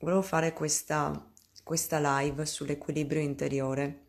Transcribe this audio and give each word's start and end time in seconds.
volevo 0.00 0.22
fare 0.22 0.52
questa, 0.52 1.12
questa 1.62 1.98
live 2.20 2.46
sull'equilibrio 2.46 3.20
interiore, 3.20 4.06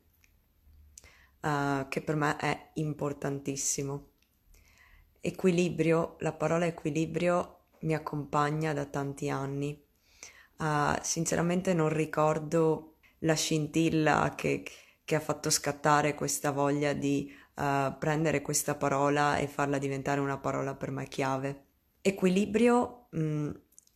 uh, 1.41 1.87
che 1.87 2.01
per 2.01 2.15
me 2.15 2.37
è 2.37 2.71
importantissimo. 2.75 4.09
Equilibrio, 5.19 6.15
la 6.19 6.33
parola 6.33 6.65
equilibrio 6.65 7.65
mi 7.81 7.93
accompagna 7.93 8.73
da 8.73 8.85
tanti 8.85 9.29
anni. 9.29 9.79
Uh, 10.57 10.95
sinceramente 11.01 11.73
non 11.73 11.89
ricordo 11.89 12.95
la 13.19 13.33
scintilla 13.33 14.33
che, 14.35 14.63
che, 15.03 15.15
ha 15.15 15.19
fatto 15.19 15.49
scattare 15.49 16.15
questa 16.15 16.51
voglia 16.51 16.93
di 16.93 17.31
uh, 17.55 17.97
prendere 17.97 18.41
questa 18.41 18.75
parola 18.75 19.37
e 19.37 19.47
farla 19.47 19.77
diventare 19.77 20.19
una 20.19 20.37
parola 20.37 20.75
per 20.75 20.91
me 20.91 21.07
chiave. 21.07 21.65
Equilibrio, 22.01 23.07
mh, 23.09 23.21
mm, 23.21 23.49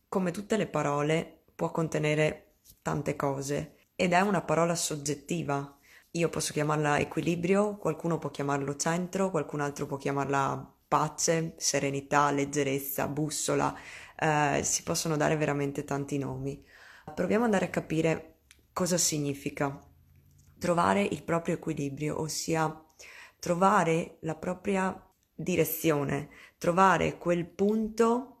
come 0.08 0.30
tutte 0.30 0.56
le 0.56 0.66
parole, 0.66 1.35
può 1.56 1.72
contenere 1.72 2.58
tante 2.82 3.16
cose 3.16 3.88
ed 3.96 4.12
è 4.12 4.20
una 4.20 4.42
parola 4.42 4.74
soggettiva. 4.74 5.76
Io 6.12 6.28
posso 6.28 6.52
chiamarla 6.52 6.98
equilibrio, 6.98 7.76
qualcuno 7.76 8.18
può 8.18 8.30
chiamarlo 8.30 8.76
centro, 8.76 9.30
qualcun 9.30 9.60
altro 9.60 9.86
può 9.86 9.96
chiamarla 9.96 10.74
pace, 10.86 11.54
serenità, 11.56 12.30
leggerezza, 12.30 13.08
bussola, 13.08 13.74
eh, 14.18 14.60
si 14.62 14.82
possono 14.82 15.16
dare 15.16 15.36
veramente 15.36 15.84
tanti 15.84 16.18
nomi. 16.18 16.64
Proviamo 17.12 17.44
ad 17.44 17.52
andare 17.52 17.66
a 17.66 17.74
capire 17.74 18.38
cosa 18.72 18.98
significa 18.98 19.80
trovare 20.58 21.02
il 21.02 21.22
proprio 21.22 21.54
equilibrio, 21.54 22.20
ossia 22.20 22.84
trovare 23.38 24.18
la 24.20 24.36
propria 24.36 24.98
direzione, 25.34 26.28
trovare 26.58 27.18
quel 27.18 27.46
punto 27.46 28.35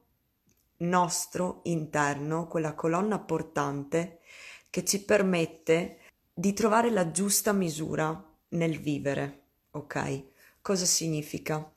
nostro 0.78 1.60
interno, 1.64 2.46
quella 2.46 2.74
colonna 2.74 3.18
portante 3.18 4.20
che 4.68 4.84
ci 4.84 5.04
permette 5.04 6.00
di 6.32 6.52
trovare 6.52 6.90
la 6.90 7.10
giusta 7.10 7.52
misura 7.52 8.22
nel 8.48 8.78
vivere, 8.78 9.44
ok? 9.70 10.24
Cosa 10.60 10.84
significa? 10.84 11.72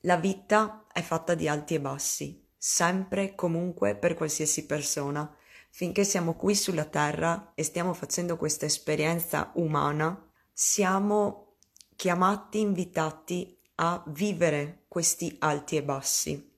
La 0.00 0.16
vita 0.16 0.86
è 0.92 1.00
fatta 1.00 1.34
di 1.34 1.46
alti 1.46 1.74
e 1.74 1.80
bassi, 1.80 2.44
sempre, 2.56 3.34
comunque, 3.34 3.96
per 3.96 4.14
qualsiasi 4.14 4.66
persona. 4.66 5.32
Finché 5.70 6.04
siamo 6.04 6.34
qui 6.34 6.54
sulla 6.54 6.84
Terra 6.84 7.52
e 7.54 7.62
stiamo 7.62 7.94
facendo 7.94 8.36
questa 8.36 8.66
esperienza 8.66 9.52
umana, 9.54 10.28
siamo 10.52 11.56
chiamati, 11.96 12.60
invitati 12.60 13.58
a 13.76 14.02
vivere 14.08 14.84
questi 14.88 15.36
alti 15.38 15.76
e 15.76 15.82
bassi 15.82 16.51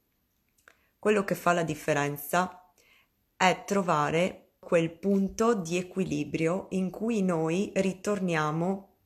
quello 1.05 1.23
che 1.23 1.35
fa 1.35 1.53
la 1.53 1.65
differenza 1.65 2.67
è 3.37 3.65
trovare 3.67 4.53
quel 4.59 4.91
punto 4.91 5.53
di 5.53 5.77
equilibrio 5.77 6.69
in 6.71 6.89
cui 6.89 7.23
noi 7.23 7.71
ritorniamo 7.75 8.97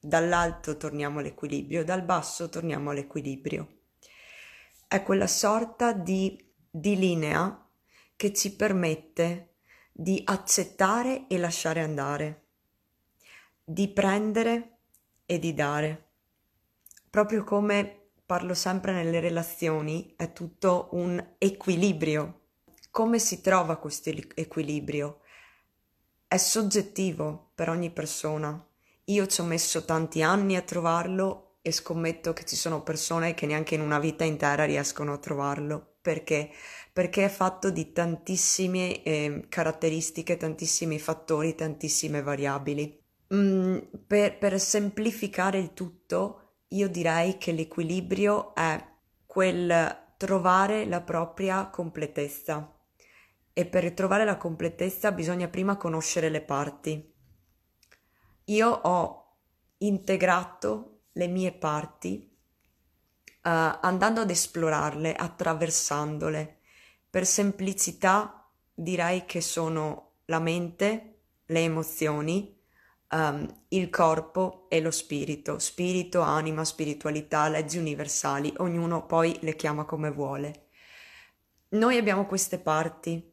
dall'alto 0.00 0.78
torniamo 0.78 1.18
all'equilibrio, 1.18 1.84
dal 1.84 2.02
basso 2.02 2.48
torniamo 2.48 2.92
all'equilibrio. 2.92 3.80
È 4.88 5.02
quella 5.02 5.26
sorta 5.26 5.92
di, 5.92 6.42
di 6.70 6.96
linea 6.96 7.68
che 8.16 8.32
ci 8.32 8.56
permette 8.56 9.56
di 9.92 10.22
accettare 10.24 11.26
e 11.26 11.36
lasciare 11.36 11.82
andare, 11.82 12.44
di 13.62 13.88
prendere 13.88 14.78
e 15.26 15.38
di 15.38 15.52
dare, 15.52 16.08
proprio 17.10 17.44
come 17.44 18.03
parlo 18.26 18.54
sempre 18.54 18.92
nelle 18.92 19.20
relazioni, 19.20 20.14
è 20.16 20.32
tutto 20.32 20.88
un 20.92 21.34
equilibrio. 21.38 22.40
Come 22.90 23.18
si 23.18 23.40
trova 23.40 23.76
questo 23.76 24.10
equilibrio? 24.34 25.20
È 26.26 26.36
soggettivo 26.36 27.50
per 27.54 27.68
ogni 27.68 27.90
persona. 27.90 28.64
Io 29.04 29.26
ci 29.26 29.40
ho 29.40 29.44
messo 29.44 29.84
tanti 29.84 30.22
anni 30.22 30.56
a 30.56 30.62
trovarlo 30.62 31.58
e 31.60 31.72
scommetto 31.72 32.32
che 32.32 32.44
ci 32.44 32.56
sono 32.56 32.82
persone 32.82 33.34
che 33.34 33.46
neanche 33.46 33.74
in 33.74 33.80
una 33.80 33.98
vita 33.98 34.24
intera 34.24 34.64
riescono 34.64 35.12
a 35.12 35.18
trovarlo. 35.18 35.96
Perché? 36.00 36.50
Perché 36.92 37.24
è 37.24 37.28
fatto 37.28 37.70
di 37.70 37.92
tantissime 37.92 39.02
eh, 39.02 39.46
caratteristiche, 39.48 40.36
tantissimi 40.36 40.98
fattori, 40.98 41.54
tantissime 41.54 42.22
variabili. 42.22 43.02
Mm, 43.34 43.78
per, 44.06 44.38
per 44.38 44.60
semplificare 44.60 45.58
il 45.58 45.72
tutto, 45.72 46.43
io 46.68 46.88
direi 46.88 47.38
che 47.38 47.52
l'equilibrio 47.52 48.54
è 48.54 48.92
quel 49.26 50.02
trovare 50.16 50.86
la 50.86 51.00
propria 51.00 51.68
completezza 51.68 52.74
e 53.52 53.66
per 53.66 53.92
trovare 53.92 54.24
la 54.24 54.36
completezza 54.36 55.12
bisogna 55.12 55.48
prima 55.48 55.76
conoscere 55.76 56.28
le 56.28 56.40
parti. 56.40 57.12
Io 58.46 58.68
ho 58.68 59.36
integrato 59.78 61.02
le 61.12 61.26
mie 61.28 61.52
parti 61.52 62.32
uh, 63.44 63.50
andando 63.80 64.22
ad 64.22 64.30
esplorarle, 64.30 65.14
attraversandole. 65.14 66.60
Per 67.08 67.26
semplicità 67.26 68.50
direi 68.72 69.24
che 69.24 69.40
sono 69.40 70.16
la 70.26 70.40
mente, 70.40 71.20
le 71.46 71.60
emozioni, 71.60 72.53
um, 73.10 73.46
il 73.68 73.90
corpo 73.90 74.66
e 74.68 74.80
lo 74.80 74.90
spirito, 74.90 75.58
spirito, 75.58 76.20
anima, 76.20 76.64
spiritualità, 76.64 77.48
leggi 77.48 77.78
universali, 77.78 78.52
ognuno 78.58 79.06
poi 79.06 79.36
le 79.40 79.56
chiama 79.56 79.84
come 79.84 80.10
vuole. 80.10 80.68
Noi 81.70 81.96
abbiamo 81.96 82.26
queste 82.26 82.58
parti, 82.58 83.32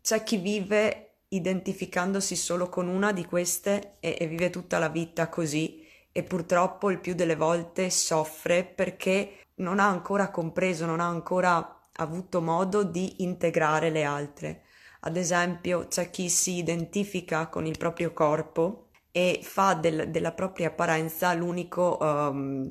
c'è 0.00 0.22
chi 0.22 0.36
vive 0.36 1.18
identificandosi 1.28 2.36
solo 2.36 2.68
con 2.68 2.86
una 2.86 3.12
di 3.12 3.24
queste 3.24 3.96
e, 4.00 4.16
e 4.20 4.26
vive 4.26 4.50
tutta 4.50 4.78
la 4.78 4.88
vita 4.88 5.28
così 5.28 5.84
e 6.12 6.22
purtroppo 6.22 6.90
il 6.90 7.00
più 7.00 7.14
delle 7.14 7.36
volte 7.36 7.90
soffre 7.90 8.64
perché 8.64 9.40
non 9.56 9.80
ha 9.80 9.88
ancora 9.88 10.30
compreso, 10.30 10.86
non 10.86 11.00
ha 11.00 11.06
ancora 11.06 11.88
avuto 11.96 12.40
modo 12.40 12.82
di 12.84 13.22
integrare 13.22 13.90
le 13.90 14.04
altre. 14.04 14.62
Ad 15.00 15.16
esempio, 15.16 15.86
c'è 15.88 16.10
chi 16.10 16.28
si 16.28 16.56
identifica 16.56 17.48
con 17.48 17.66
il 17.66 17.76
proprio 17.78 18.12
corpo 18.12 18.85
e 19.16 19.40
fa 19.42 19.72
del, 19.72 20.10
della 20.10 20.32
propria 20.32 20.68
apparenza 20.68 21.32
l'unico, 21.32 21.96
um, 22.02 22.66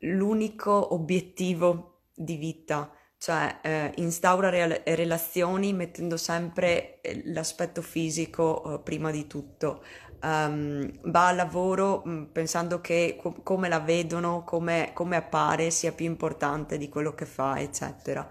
l'unico 0.00 0.94
obiettivo 0.94 2.02
di 2.14 2.36
vita, 2.36 2.88
cioè 3.18 3.58
eh, 3.62 3.92
instaura 3.96 4.48
re- 4.48 4.82
relazioni 4.94 5.72
mettendo 5.72 6.16
sempre 6.16 7.00
eh, 7.00 7.22
l'aspetto 7.26 7.82
fisico 7.82 8.62
uh, 8.64 8.82
prima 8.84 9.10
di 9.10 9.26
tutto. 9.26 9.82
Um, 10.22 10.88
va 11.10 11.28
al 11.28 11.36
lavoro 11.36 12.02
mm, 12.06 12.24
pensando 12.26 12.80
che 12.80 13.18
co- 13.20 13.34
come 13.42 13.68
la 13.68 13.80
vedono, 13.80 14.44
come, 14.44 14.90
come 14.94 15.16
appare 15.16 15.70
sia 15.72 15.90
più 15.92 16.06
importante 16.06 16.78
di 16.78 16.88
quello 16.88 17.12
che 17.14 17.26
fa, 17.26 17.58
eccetera. 17.60 18.24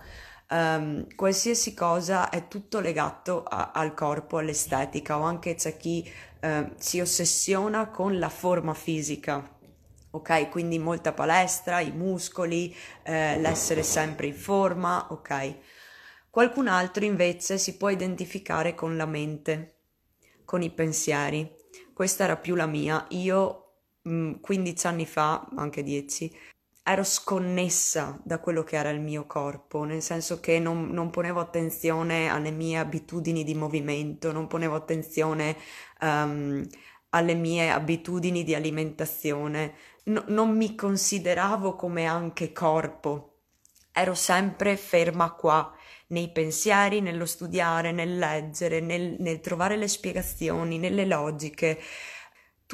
Um, 0.47 1.07
qualsiasi 1.15 1.73
cosa 1.73 2.29
è 2.29 2.47
tutto 2.47 2.79
legato 2.79 3.43
a- 3.43 3.71
al 3.73 3.95
corpo, 3.95 4.37
all'estetica 4.37 5.17
o 5.17 5.23
anche 5.23 5.55
c'è 5.55 5.75
chi 5.75 6.07
eh, 6.41 6.71
si 6.77 6.99
ossessiona 6.99 7.89
con 7.89 8.19
la 8.19 8.29
forma 8.29 8.73
fisica. 8.75 9.53
Ok, 10.11 10.49
quindi 10.49 10.77
molta 10.79 11.11
palestra, 11.13 11.79
i 11.79 11.91
muscoli, 11.91 12.73
eh, 13.03 13.39
l'essere 13.39 13.83
sempre 13.83 14.27
in 14.27 14.35
forma, 14.35 15.07
ok. 15.11 15.55
Qualcun 16.29 16.67
altro 16.67 17.03
invece 17.03 17.57
si 17.57 17.75
può 17.77 17.89
identificare 17.89 18.75
con 18.75 18.95
la 18.95 19.05
mente, 19.05 19.77
con 20.45 20.61
i 20.61 20.69
pensieri. 20.69 21.49
Questa 21.93 22.23
era 22.25 22.37
più 22.37 22.55
la 22.55 22.65
mia. 22.65 23.05
Io 23.09 23.73
mh, 24.03 24.09
mm, 24.13 24.33
15 24.41 24.87
anni 24.87 25.05
fa, 25.05 25.47
anche 25.55 25.83
10, 25.83 26.31
ero 26.87 27.03
sconnessa 27.03 28.19
da 28.23 28.37
quello 28.37 28.63
che 28.63 28.75
era 28.75 28.91
il 28.91 28.99
mio 28.99 29.25
corpo, 29.25 29.85
nel 29.85 30.03
senso 30.03 30.39
che 30.39 30.59
non, 30.59 30.89
non, 30.91 31.09
ponevo 31.09 31.39
attenzione 31.39 32.29
alle 32.29 32.51
mie 32.51 32.77
abitudini 32.77 33.43
di 33.43 33.55
movimento, 33.55 34.31
non 34.31 34.45
ponevo 34.45 34.75
attenzione 34.75 35.57
um, 36.01 36.63
alle 37.09 37.33
mie 37.33 37.71
abitudini 37.71 38.43
di 38.43 38.53
alimentazione, 38.53 39.73
no, 40.03 40.25
non 40.27 40.55
mi 40.55 40.75
consideravo 40.75 41.75
come 41.75 42.05
anche 42.05 42.51
corpo, 42.51 43.37
ero 43.91 44.13
sempre 44.13 44.77
ferma 44.77 45.31
qua, 45.31 45.75
nei 46.07 46.29
pensieri, 46.31 47.01
nello 47.01 47.25
studiare, 47.25 47.91
nel 47.91 48.15
leggere, 48.19 48.79
nel, 48.79 49.15
nel 49.17 49.39
trovare 49.39 49.75
le 49.75 49.87
spiegazioni, 49.87 50.77
nelle 50.77 51.05
logiche 51.05 51.81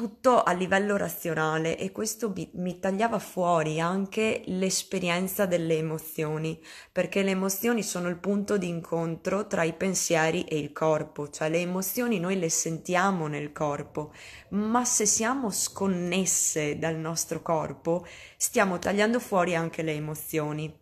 tutto 0.02 0.42
a 0.42 0.50
livello 0.50 0.96
razionale 0.96 1.78
e 1.78 1.92
questo 1.92 2.32
mi, 2.34 2.50
mi, 2.54 2.80
tagliava 2.80 3.20
fuori 3.20 3.78
anche 3.78 4.42
l'esperienza 4.46 5.46
delle 5.46 5.76
emozioni, 5.76 6.60
perché 6.90 7.22
le 7.22 7.30
emozioni 7.30 7.84
sono 7.84 8.08
il 8.08 8.16
punto 8.16 8.58
di 8.58 8.66
incontro 8.66 9.46
tra 9.46 9.62
i 9.62 9.74
pensieri 9.74 10.42
e 10.42 10.58
il 10.58 10.72
corpo, 10.72 11.30
cioè 11.30 11.48
le 11.48 11.60
emozioni 11.60 12.18
noi 12.18 12.36
le 12.36 12.48
sentiamo 12.48 13.28
nel 13.28 13.52
corpo, 13.52 14.12
ma 14.48 14.84
se 14.84 15.06
siamo 15.06 15.50
sconnesse 15.50 16.80
dal 16.80 16.96
nostro 16.96 17.40
corpo, 17.40 18.04
stiamo 18.36 18.80
tagliando 18.80 19.20
fuori 19.20 19.54
anche 19.54 19.82
le 19.82 19.92
emozioni. 19.92 20.81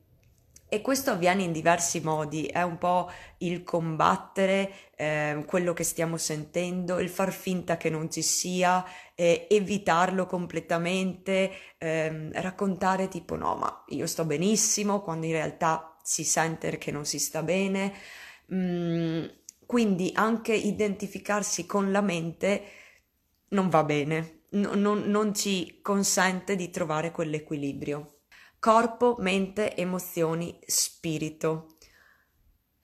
E 0.72 0.82
questo 0.82 1.10
avviene 1.10 1.42
in 1.42 1.50
diversi 1.50 1.98
modi, 2.00 2.46
è 2.46 2.62
un 2.62 2.78
po' 2.78 3.10
il 3.38 3.64
combattere 3.64 4.72
eh, 4.94 5.42
quello 5.44 5.72
che 5.72 5.82
stiamo 5.82 6.16
sentendo, 6.16 7.00
il 7.00 7.08
far 7.08 7.32
finta 7.32 7.76
che 7.76 7.90
non 7.90 8.08
ci 8.08 8.22
sia, 8.22 8.84
eh, 9.16 9.48
evitarlo 9.50 10.26
completamente, 10.26 11.50
eh, 11.76 12.30
raccontare 12.40 13.08
tipo 13.08 13.34
no, 13.34 13.56
ma 13.56 13.84
io 13.88 14.06
sto 14.06 14.24
benissimo, 14.24 15.00
quando 15.00 15.26
in 15.26 15.32
realtà 15.32 15.96
si 16.04 16.22
sente 16.22 16.78
che 16.78 16.92
non 16.92 17.04
si 17.04 17.18
sta 17.18 17.42
bene. 17.42 17.92
Mm, 18.54 19.24
quindi 19.66 20.12
anche 20.14 20.54
identificarsi 20.54 21.66
con 21.66 21.90
la 21.90 22.00
mente 22.00 22.62
non 23.48 23.68
va 23.70 23.82
bene, 23.82 24.42
no, 24.50 24.76
non, 24.76 25.00
non 25.10 25.34
ci 25.34 25.80
consente 25.82 26.54
di 26.54 26.70
trovare 26.70 27.10
quell'equilibrio 27.10 28.19
corpo, 28.60 29.16
mente, 29.18 29.74
emozioni, 29.74 30.56
spirito. 30.66 31.76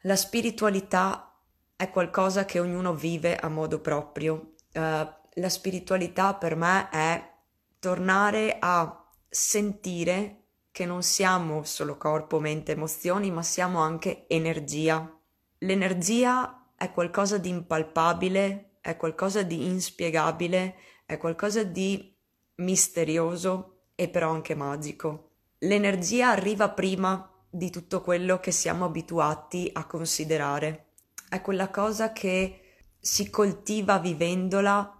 La 0.01 0.17
spiritualità 0.17 1.39
è 1.77 1.91
qualcosa 1.91 2.47
che 2.47 2.59
ognuno 2.59 2.95
vive 2.95 3.37
a 3.37 3.49
modo 3.49 3.81
proprio. 3.81 4.55
Uh, 4.73 5.07
la 5.39 5.49
spiritualità 5.49 6.35
per 6.35 6.57
me 6.57 6.89
è 6.89 7.33
tornare 7.79 8.57
a 8.59 9.07
sentire 9.29 10.45
che 10.71 10.87
non 10.87 11.03
siamo 11.03 11.63
solo 11.65 11.99
corpo, 11.99 12.41
mente, 12.41 12.73
emozioni, 12.73 13.31
ma 13.31 13.43
siamo 13.43 13.81
anche 13.81 14.27
energia. 14.29 15.15
L'energia 15.59 16.71
è 16.75 16.91
qualcosa 16.91 17.37
di 17.37 17.51
impalpabile, 17.51 18.79
è 18.81 18.97
qualcosa 18.97 19.43
di 19.43 19.67
inspiegabile, 19.67 20.77
è 21.05 21.19
qualcosa 21.19 21.65
di 21.65 22.17
misterioso 22.57 23.89
e 23.95 24.09
però 24.09 24.31
anche 24.31 24.55
magico 24.55 25.27
l'energia 25.61 26.31
arriva 26.31 26.71
prima 26.71 27.31
di 27.49 27.71
tutto 27.71 28.03
quello 28.03 28.39
che 28.39 28.51
siamo 28.51 28.85
abituati 28.85 29.71
a 29.73 29.87
considerare. 29.87 30.93
È 31.29 31.41
quella 31.41 31.71
cosa 31.71 32.13
che 32.13 32.61
si 32.99 33.31
coltiva 33.31 33.99
vivendola, 33.99 34.93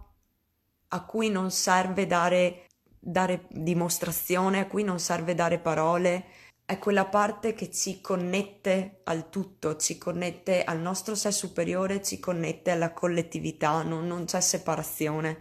a 0.89 1.05
cui 1.05 1.29
non 1.29 1.51
serve 1.51 2.07
dare, 2.07 2.67
dare 2.99 3.47
dimostrazione, 3.51 4.61
a 4.61 4.67
cui 4.67 4.85
non 4.85 4.99
serve 4.99 5.35
dare 5.35 5.59
parole. 5.59 6.25
È 6.65 6.79
quella 6.79 7.07
parte 7.07 7.53
che 7.53 7.71
ci 7.71 8.01
connette 8.01 9.01
al 9.05 9.29
tutto, 9.29 9.77
ci 9.77 9.99
connette 9.99 10.65
al 10.65 10.81
nostro 10.81 11.15
sé 11.15 11.31
superiore, 11.31 12.03
ci 12.03 12.19
connette 12.19 12.71
alla 12.71 12.93
collettività, 12.93 13.83
non, 13.83 14.07
non 14.07 14.25
c'è 14.25 14.41
separazione. 14.41 15.37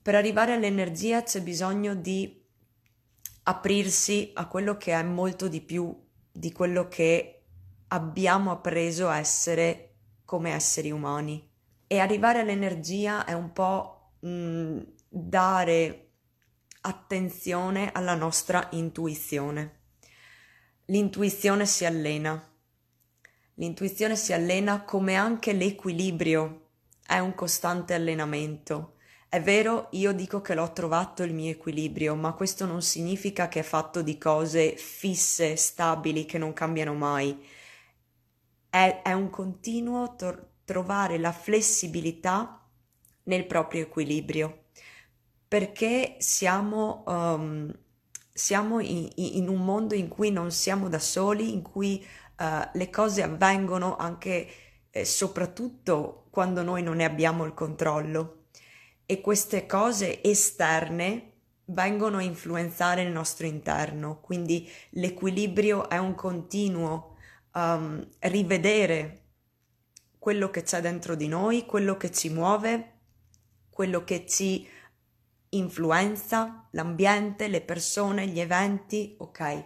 Per 0.00 0.14
arrivare 0.14 0.52
all'energia 0.52 1.22
c'è 1.22 1.42
bisogno 1.42 1.94
di 1.94 2.45
aprirsi 3.48 4.32
a 4.34 4.46
quello 4.46 4.76
che 4.76 4.92
è 4.92 5.02
molto 5.02 5.48
di 5.48 5.60
più 5.60 6.04
di 6.32 6.52
quello 6.52 6.88
che 6.88 7.44
abbiamo 7.88 8.50
appreso 8.50 9.08
a 9.08 9.18
essere 9.18 9.94
come 10.24 10.52
esseri 10.52 10.90
umani. 10.90 11.48
E 11.86 11.98
arrivare 11.98 12.40
all'energia 12.40 13.24
è 13.24 13.32
un 13.32 13.52
po' 13.52 14.12
mh, 14.20 14.78
dare 15.08 16.10
attenzione 16.82 17.92
alla 17.92 18.14
nostra 18.14 18.68
intuizione. 18.72 19.80
L'intuizione 20.86 21.64
si 21.64 21.84
allena. 21.84 22.52
L'intuizione 23.54 24.16
si 24.16 24.32
allena 24.32 24.82
come 24.82 25.14
anche 25.14 25.52
l'equilibrio 25.52 26.70
è 27.06 27.18
un 27.18 27.34
costante 27.34 27.94
allenamento 27.94 28.95
è 29.28 29.42
vero, 29.42 29.88
io 29.90 30.12
dico 30.12 30.40
che 30.40 30.54
l'ho 30.54 30.72
trovato 30.72 31.22
il 31.22 31.34
mio 31.34 31.50
equilibrio, 31.50 32.14
ma 32.14 32.32
questo 32.32 32.64
non 32.64 32.80
significa 32.80 33.48
che 33.48 33.60
è 33.60 33.62
fatto 33.62 34.02
di 34.02 34.16
cose 34.18 34.76
fisse, 34.76 35.56
stabili, 35.56 36.24
che 36.24 36.38
non 36.38 36.52
cambiano 36.52 36.94
mai. 36.94 37.44
È, 38.70 39.02
è 39.02 39.12
un 39.12 39.28
continuo 39.30 40.14
tor- 40.16 40.46
trovare 40.64 41.18
la 41.18 41.32
flessibilità 41.32 42.66
nel 43.24 43.46
proprio 43.46 43.82
equilibrio, 43.82 44.66
perché 45.48 46.16
siamo, 46.18 47.02
um, 47.06 47.72
siamo 48.32 48.80
in, 48.80 49.10
in, 49.16 49.48
un 49.48 49.64
mondo 49.64 49.94
in 49.94 50.08
cui 50.08 50.30
non 50.30 50.50
siamo 50.52 50.88
da 50.88 50.98
soli, 51.00 51.52
in 51.52 51.62
cui 51.62 52.04
uh, 52.38 52.68
le 52.72 52.90
cose 52.90 53.22
avvengono 53.22 53.96
anche 53.96 54.48
e 54.90 55.04
soprattutto 55.04 56.26
quando 56.30 56.62
noi 56.62 56.82
non 56.82 56.96
ne 56.96 57.04
abbiamo 57.04 57.44
il 57.44 57.52
controllo 57.52 58.45
e 59.06 59.20
queste 59.20 59.66
cose 59.66 60.22
esterne 60.22 61.32
vengono 61.66 62.18
a 62.18 62.22
influenzare 62.22 63.02
il 63.02 63.10
nostro 63.10 63.46
interno, 63.46 64.20
quindi 64.20 64.68
l'equilibrio 64.90 65.88
è 65.88 65.98
un 65.98 66.14
continuo 66.14 67.16
um, 67.54 68.06
rivedere 68.20 69.22
quello 70.18 70.50
che 70.50 70.62
c'è 70.62 70.80
dentro 70.80 71.14
di 71.14 71.28
noi, 71.28 71.64
quello 71.64 71.96
che 71.96 72.10
ci 72.10 72.28
muove, 72.30 72.92
quello 73.70 74.04
che 74.04 74.26
ci 74.26 74.66
influenza, 75.50 76.68
l'ambiente, 76.72 77.48
le 77.48 77.60
persone, 77.60 78.26
gli 78.26 78.40
eventi, 78.40 79.14
ok? 79.18 79.64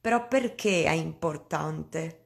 Però 0.00 0.26
perché 0.26 0.84
è 0.84 0.90
importante? 0.90 2.21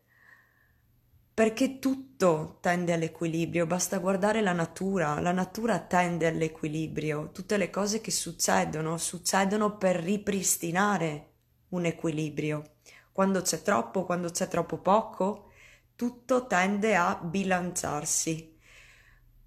Perché 1.36 1.78
tutto 1.78 2.56
tende 2.62 2.94
all'equilibrio, 2.94 3.66
basta 3.66 3.98
guardare 3.98 4.40
la 4.40 4.54
natura, 4.54 5.20
la 5.20 5.32
natura 5.32 5.80
tende 5.80 6.26
all'equilibrio, 6.26 7.30
tutte 7.30 7.58
le 7.58 7.68
cose 7.68 8.00
che 8.00 8.10
succedono 8.10 8.96
succedono 8.96 9.76
per 9.76 9.96
ripristinare 9.96 11.32
un 11.68 11.84
equilibrio. 11.84 12.76
Quando 13.12 13.42
c'è 13.42 13.60
troppo, 13.60 14.06
quando 14.06 14.30
c'è 14.30 14.48
troppo 14.48 14.78
poco, 14.78 15.50
tutto 15.94 16.46
tende 16.46 16.96
a 16.96 17.20
bilanciarsi. 17.22 18.58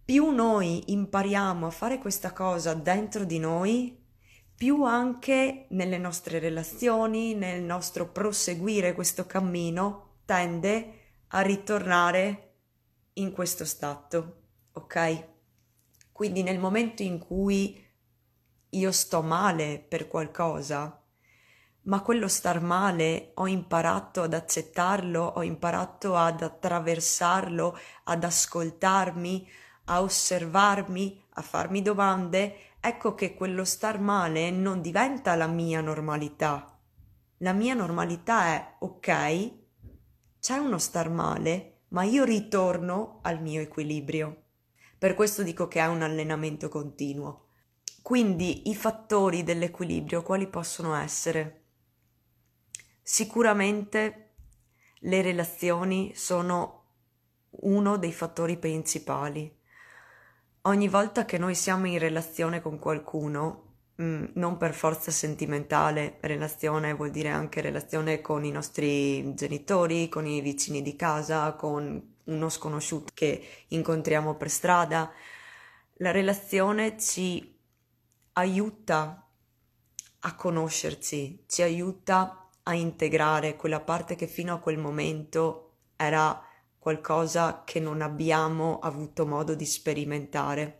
Più 0.05 0.29
noi 0.29 0.91
impariamo 0.91 1.65
a 1.65 1.71
fare 1.71 1.97
questa 1.97 2.33
cosa 2.33 2.75
dentro 2.75 3.23
di 3.23 3.39
noi, 3.39 3.99
più 4.55 4.83
anche 4.83 5.65
nelle 5.69 5.97
nostre 5.97 6.37
relazioni, 6.37 7.33
nel 7.33 7.63
nostro 7.63 8.11
proseguire 8.11 8.93
questo 8.93 9.25
cammino, 9.25 10.17
tende 10.25 10.93
a 10.93 10.98
a 11.29 11.41
ritornare 11.41 12.53
in 13.13 13.31
questo 13.31 13.65
stato, 13.65 14.41
ok? 14.73 15.27
Quindi 16.11 16.43
nel 16.43 16.59
momento 16.59 17.03
in 17.03 17.19
cui 17.19 17.85
io 18.69 18.91
sto 18.91 19.21
male 19.21 19.83
per 19.87 20.07
qualcosa, 20.07 21.01
ma 21.83 22.01
quello 22.01 22.27
star 22.27 22.61
male 22.61 23.31
ho 23.35 23.47
imparato 23.47 24.23
ad 24.23 24.33
accettarlo, 24.33 25.23
ho 25.23 25.43
imparato 25.43 26.15
ad 26.15 26.41
attraversarlo, 26.41 27.77
ad 28.03 28.23
ascoltarmi, 28.23 29.49
a 29.85 30.01
osservarmi, 30.01 31.25
a 31.35 31.41
farmi 31.41 31.81
domande, 31.81 32.75
ecco 32.79 33.15
che 33.15 33.33
quello 33.33 33.65
star 33.65 33.99
male 33.99 34.51
non 34.51 34.81
diventa 34.81 35.35
la 35.35 35.47
mia 35.47 35.81
normalità. 35.81 36.77
La 37.37 37.53
mia 37.53 37.73
normalità 37.73 38.45
è 38.47 38.75
ok, 38.79 39.58
c'è 40.39 40.57
uno 40.57 40.77
star 40.77 41.09
male, 41.09 41.81
ma 41.89 42.03
io 42.03 42.23
ritorno 42.23 43.19
al 43.23 43.41
mio 43.41 43.61
equilibrio. 43.61 44.43
Per 44.97 45.13
questo 45.13 45.43
dico 45.43 45.67
che 45.67 45.79
è 45.79 45.85
un 45.85 46.01
allenamento 46.01 46.69
continuo. 46.69 47.47
Quindi 48.01 48.69
i 48.69 48.75
fattori 48.75 49.43
dell'equilibrio 49.43 50.23
quali 50.23 50.47
possono 50.47 50.95
essere? 50.95 51.63
Sicuramente 53.01 54.33
le 54.99 55.21
relazioni 55.21 56.13
sono 56.15 56.83
uno 57.61 57.97
dei 57.97 58.13
fattori 58.13 58.57
principali. 58.57 59.57
Ogni 60.63 60.87
volta 60.87 61.25
che 61.25 61.37
noi 61.37 61.55
siamo 61.55 61.87
in 61.87 61.99
relazione 61.99 62.61
con 62.61 62.79
qualcuno, 62.79 63.68
Mm, 64.01 64.27
non 64.35 64.55
per 64.55 64.73
forza 64.73 65.11
sentimentale, 65.11 66.17
relazione 66.21 66.93
vuol 66.93 67.11
dire 67.11 67.29
anche 67.29 67.59
relazione 67.59 68.21
con 68.21 68.45
i 68.45 68.51
nostri 68.51 69.33
genitori, 69.35 70.07
con 70.07 70.25
i 70.25 70.39
vicini 70.39 70.81
di 70.81 70.95
casa, 70.95 71.53
con 71.53 72.15
uno 72.23 72.49
sconosciuto 72.49 73.11
che 73.13 73.65
incontriamo 73.67 74.35
per 74.35 74.49
strada. 74.49 75.11
La 75.95 76.11
relazione 76.11 76.97
ci 76.97 77.57
aiuta 78.33 79.27
a 80.21 80.35
conoscerci, 80.35 81.43
ci 81.45 81.61
aiuta 81.61 82.49
a 82.63 82.73
integrare 82.73 83.57
quella 83.57 83.81
parte 83.81 84.15
che 84.15 84.27
fino 84.27 84.53
a 84.53 84.59
quel 84.59 84.77
momento 84.77 85.77
era 85.97 86.41
qualcosa 86.77 87.63
che 87.65 87.81
non 87.81 88.01
abbiamo 88.01 88.79
avuto 88.79 89.25
modo 89.25 89.55
di 89.55 89.65
sperimentare. 89.65 90.78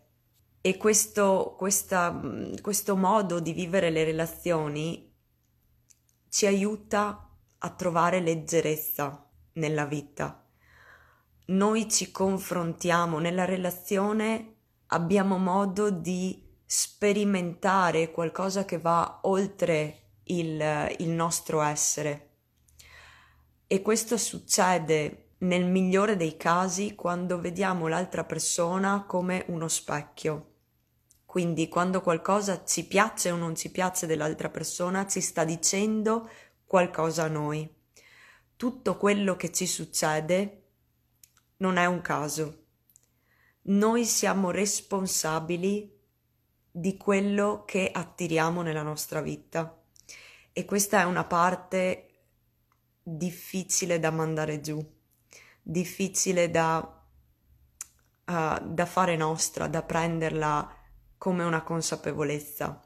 E 0.61 0.77
questo, 0.77 1.55
questa, 1.57 2.19
questo 2.61 2.95
modo 2.97 3.39
di 3.39 3.53
vivere 3.53 3.89
le 3.89 4.03
relazioni 4.03 5.09
ci 6.27 6.45
aiuta 6.45 7.29
a 7.57 7.69
trovare 7.71 8.19
leggerezza 8.19 9.25
nella 9.53 9.85
vita. 9.85 10.45
Noi 11.47 11.89
ci 11.89 12.11
confrontiamo 12.11 13.19
nella 13.19 13.45
relazione, 13.45 14.55
abbiamo 14.87 15.37
modo 15.37 15.89
di 15.89 16.47
sperimentare 16.65 18.11
qualcosa 18.11 18.65
che 18.65 18.77
va 18.77 19.21
oltre 19.23 20.09
il, 20.25 20.93
il 20.99 21.09
nostro 21.09 21.61
essere. 21.61 22.27
E 23.65 23.81
questo 23.81 24.17
succede 24.17 25.31
nel 25.39 25.65
migliore 25.65 26.15
dei 26.15 26.37
casi 26.37 26.95
quando 26.95 27.39
vediamo 27.39 27.87
l'altra 27.87 28.23
persona 28.23 29.05
come 29.07 29.45
uno 29.47 29.67
specchio. 29.67 30.48
Quindi 31.29 31.69
quando 31.69 32.01
qualcosa 32.01 32.65
ci 32.65 32.87
piace 32.87 33.29
o 33.29 33.35
non 33.35 33.55
ci 33.55 33.69
piace 33.69 34.07
dell'altra 34.07 34.49
persona, 34.49 35.05
ci 35.05 35.21
sta 35.21 35.43
dicendo 35.43 36.27
qualcosa 36.65 37.25
a 37.25 37.27
noi. 37.27 37.71
Tutto 38.55 38.97
quello 38.97 39.35
che 39.35 39.51
ci 39.51 39.67
succede 39.67 40.63
non 41.57 41.77
è 41.77 41.85
un 41.85 42.01
caso. 42.01 42.63
Noi 43.61 44.05
siamo 44.05 44.49
responsabili 44.49 45.95
di 46.71 46.97
quello 46.97 47.63
che 47.63 47.91
attiriamo 47.93 48.63
nella 48.63 48.81
nostra 48.81 49.21
vita 49.21 49.83
e 50.51 50.65
questa 50.65 51.01
è 51.01 51.03
una 51.03 51.25
parte 51.25 52.21
difficile 53.03 53.99
da 53.99 54.09
mandare 54.09 54.61
giù, 54.61 54.83
difficile 55.61 56.49
da, 56.49 57.03
uh, 58.25 58.67
da 58.73 58.85
fare 58.87 59.15
nostra, 59.15 59.67
da 59.67 59.83
prenderla 59.83 60.77
come 61.19 61.43
una 61.43 61.63
consapevolezza, 61.63 62.81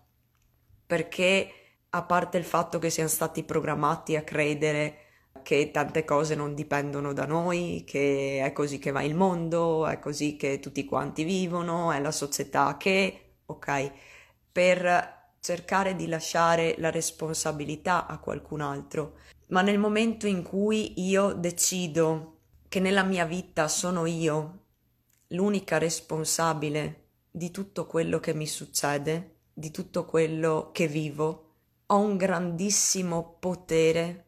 perché 0.86 1.50
a 1.90 2.02
parte 2.02 2.40
il 2.40 2.44
fatto 2.44 2.80
che 2.80 2.90
siamo 2.90 3.08
stati 3.08 3.44
programmati 3.44 4.16
a 4.16 4.24
credere 4.24 4.98
che 5.44 5.70
tante 5.72 6.04
cose 6.04 6.34
non 6.34 6.56
dipendono 6.56 7.14
da 7.14 7.28
noi, 7.28 7.84
che 7.86 8.42
è 8.44 8.52
così 8.52 8.80
che 8.80 8.90
va 8.90 9.04
il 9.04 9.14
mondo, 9.14 9.86
è 9.86 10.00
così 10.00 10.36
che 10.36 10.60
tutti 10.60 10.84
quanti 10.84 11.24
vivono, 11.24 11.92
è 11.92 12.00
la 12.00 12.12
società 12.12 12.76
che, 12.78 13.36
ok, 13.46 13.92
per 14.52 15.36
cercare 15.40 15.96
di 15.96 16.08
lasciare 16.08 16.74
la 16.80 16.90
responsabilità 16.90 18.08
a 18.08 18.18
qualcun 18.18 18.62
altro, 18.62 19.18
ma 19.50 19.62
nel 19.62 19.78
momento 19.78 20.26
in 20.26 20.42
cui 20.42 21.08
io 21.08 21.34
decido 21.34 22.38
che 22.68 22.80
nella 22.80 23.04
mia 23.04 23.26
vita 23.26 23.68
sono 23.68 24.08
io 24.08 24.62
l'unica 25.28 25.78
responsabile 25.78 27.03
di 27.36 27.50
tutto 27.50 27.88
quello 27.88 28.20
che 28.20 28.36
mi 28.36 28.46
succede, 28.46 29.38
di 29.52 29.72
tutto 29.72 30.06
quello 30.06 30.70
che 30.72 30.88
vivo, 30.88 31.54
ho 31.88 31.98
un 31.98 32.16
grandissimo 32.16 33.38
potere 33.40 34.28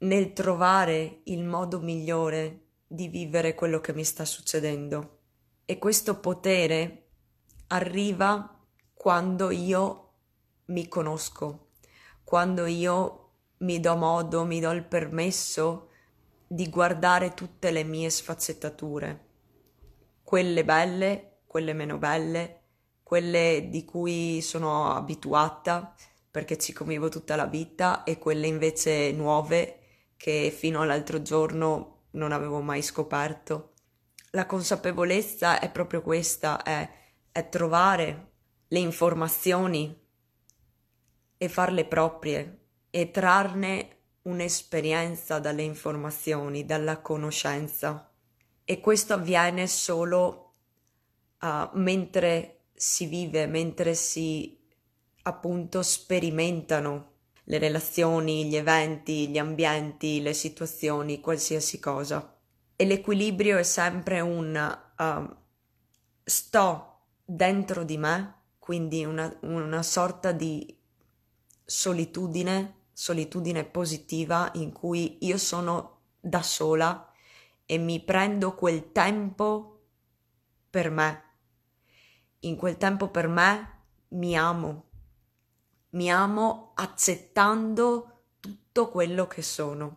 nel 0.00 0.34
trovare 0.34 1.20
il 1.24 1.42
modo 1.42 1.80
migliore 1.80 2.66
di 2.86 3.08
vivere 3.08 3.54
quello 3.54 3.80
che 3.80 3.94
mi 3.94 4.04
sta 4.04 4.26
succedendo. 4.26 5.20
E 5.64 5.78
questo 5.78 6.20
potere 6.20 7.06
arriva 7.68 8.62
quando 8.92 9.48
io 9.48 10.12
mi 10.66 10.86
conosco, 10.86 11.70
quando 12.24 12.66
io 12.66 13.30
mi 13.58 13.80
do 13.80 13.96
modo, 13.96 14.44
mi 14.44 14.60
do 14.60 14.70
il 14.72 14.84
permesso 14.84 15.88
di 16.46 16.68
guardare 16.68 17.32
tutte 17.32 17.70
le 17.70 17.84
mie 17.84 18.10
sfaccettature, 18.10 19.26
quelle 20.22 20.62
belle 20.62 21.27
quelle 21.48 21.72
meno 21.72 21.98
belle, 21.98 22.60
quelle 23.02 23.66
di 23.70 23.84
cui 23.84 24.40
sono 24.42 24.92
abituata 24.92 25.94
perché 26.30 26.58
ci 26.58 26.72
convivo 26.72 27.08
tutta 27.08 27.34
la 27.34 27.46
vita 27.46 28.04
e 28.04 28.18
quelle 28.18 28.46
invece 28.46 29.10
nuove 29.12 29.78
che 30.16 30.54
fino 30.56 30.82
all'altro 30.82 31.22
giorno 31.22 32.02
non 32.12 32.32
avevo 32.32 32.60
mai 32.60 32.82
scoperto. 32.82 33.72
La 34.32 34.44
consapevolezza 34.44 35.58
è 35.58 35.70
proprio 35.70 36.02
questa, 36.02 36.62
è, 36.62 36.88
è 37.32 37.48
trovare 37.48 38.32
le 38.68 38.78
informazioni 38.78 40.06
e 41.38 41.48
farle 41.48 41.86
proprie 41.86 42.66
e 42.90 43.10
trarne 43.10 43.96
un'esperienza 44.22 45.38
dalle 45.38 45.62
informazioni, 45.62 46.66
dalla 46.66 47.00
conoscenza. 47.00 48.12
E 48.64 48.80
questo 48.80 49.14
avviene 49.14 49.66
solo 49.66 50.47
uh, 51.40 51.70
mentre 51.74 52.66
si 52.74 53.06
vive, 53.06 53.46
mentre 53.46 53.94
si 53.94 54.56
appunto 55.22 55.82
sperimentano 55.82 57.12
le 57.44 57.58
relazioni, 57.58 58.46
gli 58.46 58.56
eventi, 58.56 59.28
gli 59.28 59.38
ambienti, 59.38 60.20
le 60.20 60.34
situazioni, 60.34 61.20
qualsiasi 61.20 61.78
cosa. 61.78 62.36
E 62.76 62.84
l'equilibrio 62.84 63.58
è 63.58 63.62
sempre 63.62 64.20
un 64.20 64.78
uh, 64.96 65.36
sto 66.24 67.00
dentro 67.24 67.84
di 67.84 67.96
me, 67.96 68.34
quindi 68.58 69.04
una, 69.04 69.34
una 69.42 69.82
sorta 69.82 70.32
di 70.32 70.76
solitudine, 71.64 72.86
solitudine 72.92 73.64
positiva 73.64 74.50
in 74.54 74.72
cui 74.72 75.18
io 75.22 75.38
sono 75.38 76.00
da 76.20 76.42
sola 76.42 77.10
e 77.64 77.78
mi 77.78 78.00
prendo 78.00 78.54
quel 78.54 78.92
tempo 78.92 79.80
per 80.70 80.90
me 80.90 81.27
in 82.40 82.56
quel 82.56 82.76
tempo 82.76 83.08
per 83.08 83.28
me 83.28 83.76
mi 84.08 84.36
amo, 84.36 84.84
mi 85.90 86.10
amo 86.10 86.72
accettando 86.74 88.24
tutto 88.40 88.90
quello 88.90 89.26
che 89.26 89.42
sono 89.42 89.96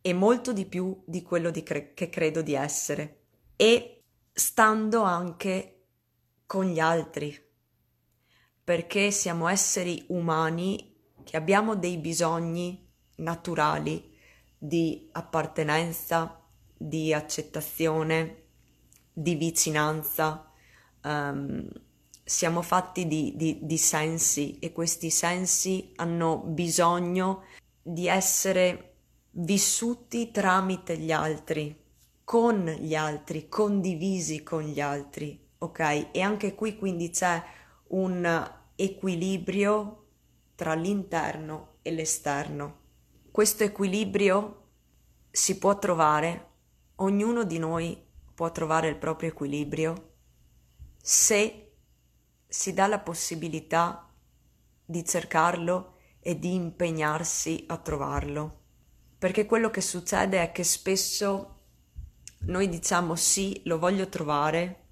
e 0.00 0.12
molto 0.12 0.52
di 0.52 0.66
più 0.66 1.02
di 1.04 1.22
quello 1.22 1.50
di 1.50 1.62
cre- 1.62 1.92
che 1.94 2.08
credo 2.08 2.42
di 2.42 2.54
essere 2.54 3.22
e 3.56 4.04
stando 4.32 5.02
anche 5.02 5.86
con 6.46 6.66
gli 6.66 6.78
altri. 6.78 7.44
Perché 8.62 9.10
siamo 9.10 9.48
esseri 9.48 10.04
umani 10.08 10.94
che 11.24 11.36
abbiamo 11.36 11.74
dei 11.74 11.98
bisogni 11.98 12.88
naturali 13.16 14.14
di 14.58 15.08
appartenenza, 15.12 16.42
di 16.76 17.12
accettazione, 17.12 18.44
di 19.12 19.34
vicinanza, 19.34 20.52
um, 21.06 21.68
siamo 22.22 22.60
fatti 22.60 23.06
di, 23.06 23.34
di, 23.36 23.60
di 23.62 23.78
sensi 23.78 24.58
e 24.58 24.72
questi 24.72 25.10
sensi 25.10 25.92
hanno 25.96 26.38
bisogno 26.38 27.44
di 27.80 28.08
essere 28.08 28.94
vissuti 29.30 30.32
tramite 30.32 30.98
gli 30.98 31.12
altri, 31.12 31.84
con 32.24 32.64
gli 32.64 32.96
altri, 32.96 33.48
condivisi 33.48 34.42
con 34.42 34.62
gli 34.62 34.80
altri, 34.80 35.40
ok? 35.58 36.08
E 36.10 36.20
anche 36.20 36.54
qui 36.56 36.76
quindi 36.76 37.10
c'è 37.10 37.40
un 37.88 38.52
equilibrio 38.74 40.04
tra 40.56 40.74
l'interno 40.74 41.74
e 41.82 41.92
l'esterno. 41.92 42.84
Questo 43.30 43.62
equilibrio 43.62 44.62
si 45.30 45.58
può 45.58 45.78
trovare, 45.78 46.48
ognuno 46.96 47.44
di 47.44 47.58
noi 47.58 47.96
può 48.34 48.50
trovare 48.50 48.88
il 48.88 48.96
proprio 48.96 49.28
equilibrio 49.28 50.14
se 51.08 51.70
si 52.48 52.74
dà 52.74 52.88
la 52.88 52.98
possibilità 52.98 54.12
di 54.84 55.04
cercarlo 55.04 55.98
e 56.18 56.36
di 56.36 56.52
impegnarsi 56.52 57.64
a 57.68 57.76
trovarlo. 57.76 58.62
Perché 59.16 59.46
quello 59.46 59.70
che 59.70 59.80
succede 59.80 60.42
è 60.42 60.50
che 60.50 60.64
spesso 60.64 61.60
noi 62.46 62.68
diciamo 62.68 63.14
sì, 63.14 63.60
lo 63.66 63.78
voglio 63.78 64.08
trovare, 64.08 64.86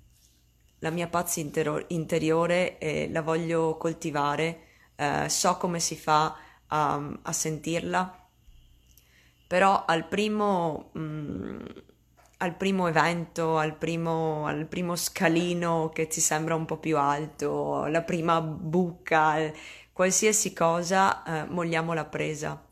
la 0.78 0.90
mia 0.90 1.08
pazza 1.08 1.40
intero- 1.40 1.84
interiore 1.88 2.78
eh, 2.78 3.10
la 3.10 3.22
voglio 3.22 3.76
coltivare, 3.76 4.66
eh, 4.94 5.28
so 5.28 5.56
come 5.56 5.80
si 5.80 5.96
fa 5.96 6.36
a, 6.68 7.18
a 7.22 7.32
sentirla, 7.32 8.28
però 9.48 9.84
al 9.84 10.06
primo... 10.06 10.90
Mh, 10.92 11.00
mm, 11.00 11.66
al 12.44 12.54
primo 12.54 12.86
evento, 12.88 13.56
al 13.56 13.74
primo, 13.74 14.46
al 14.46 14.66
primo 14.66 14.96
scalino 14.96 15.90
che 15.94 16.06
ti 16.06 16.20
sembra 16.20 16.54
un 16.54 16.66
po' 16.66 16.76
più 16.76 16.98
alto, 16.98 17.86
la 17.86 18.02
prima 18.02 18.42
buca, 18.42 19.50
qualsiasi 19.92 20.52
cosa, 20.52 21.22
eh, 21.22 21.46
molliamo 21.46 21.94
la 21.94 22.04
presa. 22.04 22.62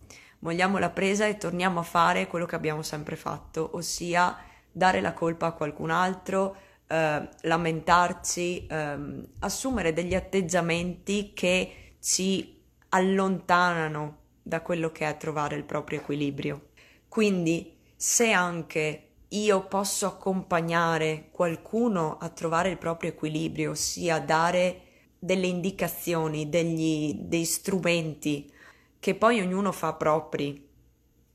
Molliamo 0.40 0.76
la 0.78 0.90
presa 0.90 1.26
e 1.26 1.38
torniamo 1.38 1.80
a 1.80 1.84
fare 1.84 2.26
quello 2.26 2.46
che 2.46 2.54
abbiamo 2.54 2.82
sempre 2.82 3.16
fatto, 3.16 3.70
ossia 3.74 4.36
dare 4.70 5.00
la 5.00 5.14
colpa 5.14 5.46
a 5.46 5.52
qualcun 5.52 5.90
altro, 5.90 6.56
eh, 6.86 7.28
lamentarci, 7.42 8.66
eh, 8.66 8.98
assumere 9.38 9.92
degli 9.94 10.14
atteggiamenti 10.14 11.32
che 11.32 11.94
ci 12.00 12.60
allontanano 12.90 14.18
da 14.42 14.60
quello 14.60 14.90
che 14.90 15.08
è 15.08 15.16
trovare 15.16 15.56
il 15.56 15.64
proprio 15.64 16.00
equilibrio. 16.00 16.70
Quindi, 17.08 17.78
se 17.96 18.32
anche 18.32 19.11
io 19.32 19.66
posso 19.66 20.06
accompagnare 20.06 21.28
qualcuno 21.30 22.18
a 22.18 22.28
trovare 22.28 22.70
il 22.70 22.78
proprio 22.78 23.10
equilibrio, 23.10 23.70
ossia 23.70 24.18
dare 24.18 24.82
delle 25.18 25.46
indicazioni, 25.46 26.48
degli, 26.48 27.14
dei 27.14 27.44
strumenti 27.44 28.52
che 28.98 29.14
poi 29.14 29.40
ognuno 29.40 29.72
fa 29.72 29.94
propri 29.94 30.68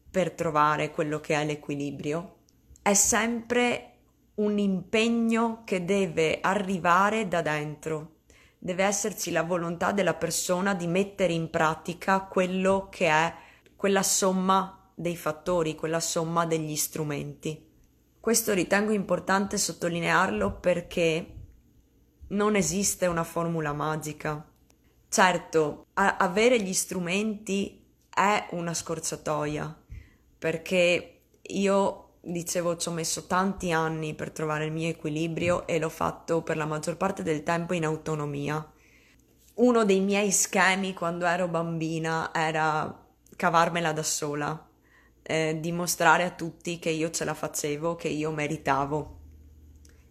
per 0.10 0.32
trovare 0.32 0.92
quello 0.92 1.20
che 1.20 1.36
è 1.36 1.46
l'equilibrio, 1.46 2.36
è 2.82 2.94
sempre 2.94 3.92
un 4.36 4.58
impegno 4.58 5.64
che 5.66 5.84
deve 5.84 6.40
arrivare 6.42 7.28
da 7.28 7.42
dentro. 7.42 8.16
Deve 8.58 8.84
esserci 8.84 9.32
la 9.32 9.44
volontà 9.44 9.92
della 9.92 10.14
persona 10.14 10.74
di 10.74 10.88
mettere 10.88 11.34
in 11.34 11.50
pratica 11.50 12.22
quello 12.22 12.88
che 12.90 13.08
è 13.08 13.34
quella 13.76 14.04
somma 14.04 14.92
dei 14.94 15.16
fattori, 15.16 15.76
quella 15.76 16.00
somma 16.00 16.46
degli 16.46 16.76
strumenti. 16.76 17.67
Questo 18.28 18.54
ritengo 18.54 18.92
importante 18.92 19.58
sottolinearlo 19.58 20.60
perché 20.60 21.36
non 22.28 22.58
esiste 22.58 23.06
una 23.06 23.24
formula 23.24 23.72
magica. 23.72 24.46
Certo, 25.08 25.86
a- 25.94 26.18
avere 26.18 26.62
gli 26.62 26.74
strumenti 26.74 27.86
è 28.14 28.48
una 28.52 28.74
scorciatoia, 28.74 29.74
perché 30.40 31.22
io 31.42 32.16
dicevo 32.20 32.76
ci 32.76 32.90
ho 32.90 32.92
messo 32.92 33.28
tanti 33.28 33.72
anni 33.72 34.14
per 34.14 34.32
trovare 34.32 34.66
il 34.66 34.74
mio 34.74 34.90
equilibrio 34.90 35.66
e 35.66 35.80
l'ho 35.80 35.88
fatto 35.88 36.42
per 36.42 36.58
la 36.58 36.66
maggior 36.66 36.98
parte 36.98 37.24
del 37.24 37.44
tempo 37.44 37.76
in 37.76 37.86
autonomia. 37.86 38.74
Uno 39.54 39.86
dei 39.86 40.02
miei 40.02 40.32
schemi 40.32 40.94
quando 40.94 41.26
ero 41.26 41.48
bambina 41.48 42.32
era 42.34 43.06
cavarmela 43.38 43.94
da 43.94 44.04
sola, 44.04 44.68
eh, 45.30 45.58
dimostrare 45.60 46.24
a 46.24 46.30
tutti 46.32 46.80
che 46.80 46.90
io 46.90 47.10
ce 47.12 47.26
la 47.26 47.34
facevo, 47.34 47.96
che 47.96 48.08
io 48.08 48.32
meritavo. 48.32 49.16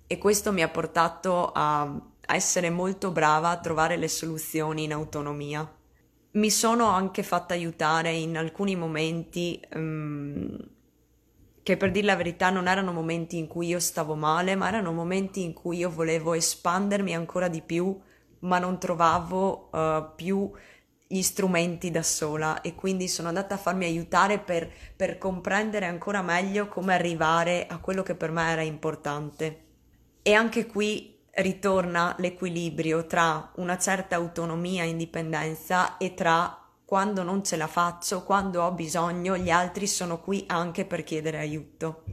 E 0.07 0.19
questo 0.19 0.53
mi 0.53 0.63
ha 0.63 0.69
portato 0.69 1.51
a, 1.55 2.01
essere 2.27 2.69
molto 2.69 3.11
brava 3.11 3.49
a 3.49 3.59
trovare 3.59 3.97
le 3.97 4.09
soluzioni 4.09 4.85
in 4.85 4.93
autonomia. 4.93 5.69
Mi 6.33 6.51
sono 6.51 6.89
anche 6.89 7.23
fatta 7.23 7.55
aiutare 7.55 8.13
in 8.13 8.37
alcuni 8.37 8.77
momenti 8.77 9.59
um, 9.75 10.55
che 11.63 11.77
per 11.79 11.91
dire 11.91 12.07
la 12.07 12.15
verità 12.17 12.51
non 12.51 12.69
erano 12.69 12.93
momenti 12.93 13.39
in 13.39 13.47
cui 13.47 13.69
io 13.69 13.81
stavo 13.81 14.15
male, 14.15 14.55
ma 14.55 14.69
erano 14.69 14.93
momenti 14.93 15.43
in 15.43 15.55
cui 15.55 15.79
io 15.79 15.89
volevo 15.91 16.35
espandermi 16.35 17.15
ancora 17.15 17.49
di 17.49 17.63
più, 17.63 17.99
ma 18.41 18.59
non 18.59 18.79
trovavo 18.79 19.71
uh, 19.73 20.15
più 20.15 20.53
gli 21.09 21.23
strumenti 21.23 21.91
da 21.91 22.03
sola 22.03 22.61
e 22.61 22.75
quindi 22.75 23.09
sono 23.09 23.29
andata 23.29 23.55
a 23.55 23.59
farmi 23.59 23.85
aiutare 23.85 24.39
per, 24.39 24.71
per 24.97 25.19
comprendere 25.19 25.87
ancora 25.87 26.23
meglio 26.23 26.69
come 26.69 26.95
arrivare 26.95 27.67
a 27.67 27.79
quello 27.79 28.03
che 28.03 28.15
per 28.15 28.31
me 28.31 28.51
era 28.51 28.63
importante. 28.63 29.65
E 30.23 30.33
anche 30.33 30.67
qui 30.67 31.17
ritorna 31.31 32.15
l'equilibrio 32.19 33.07
tra 33.07 33.53
una 33.57 33.79
certa 33.79 34.17
autonomia 34.17 34.83
e 34.83 34.89
indipendenza 34.89 35.97
e 35.99 36.15
tra 36.15 36.61
quando 36.85 37.23
non 37.23 37.45
ce 37.45 37.57
la 37.57 37.67
faccio, 37.67 38.23
quando 38.23 38.63
ho 38.63 38.73
bisogno, 38.73 39.37
gli 39.37 39.51
altri 39.51 39.87
sono 39.87 40.21
qui 40.21 40.45
anche 40.47 40.85
per 40.85 41.05
chiedere 41.05 41.39
aiuto. 41.39 42.05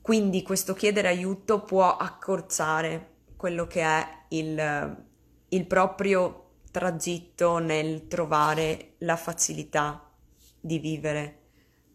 Quindi 0.00 0.42
questo 0.42 0.74
chiedere 0.74 1.08
aiuto 1.08 1.62
può 1.62 1.96
accorciare 1.96 3.10
quello 3.36 3.66
che 3.66 3.82
è 3.82 4.06
il, 4.28 5.04
il 5.48 5.66
proprio 5.66 6.41
tragitto 6.72 7.58
nel 7.58 8.08
trovare 8.08 8.94
la 8.98 9.16
facilità 9.16 10.10
di 10.58 10.80
vivere, 10.80 11.38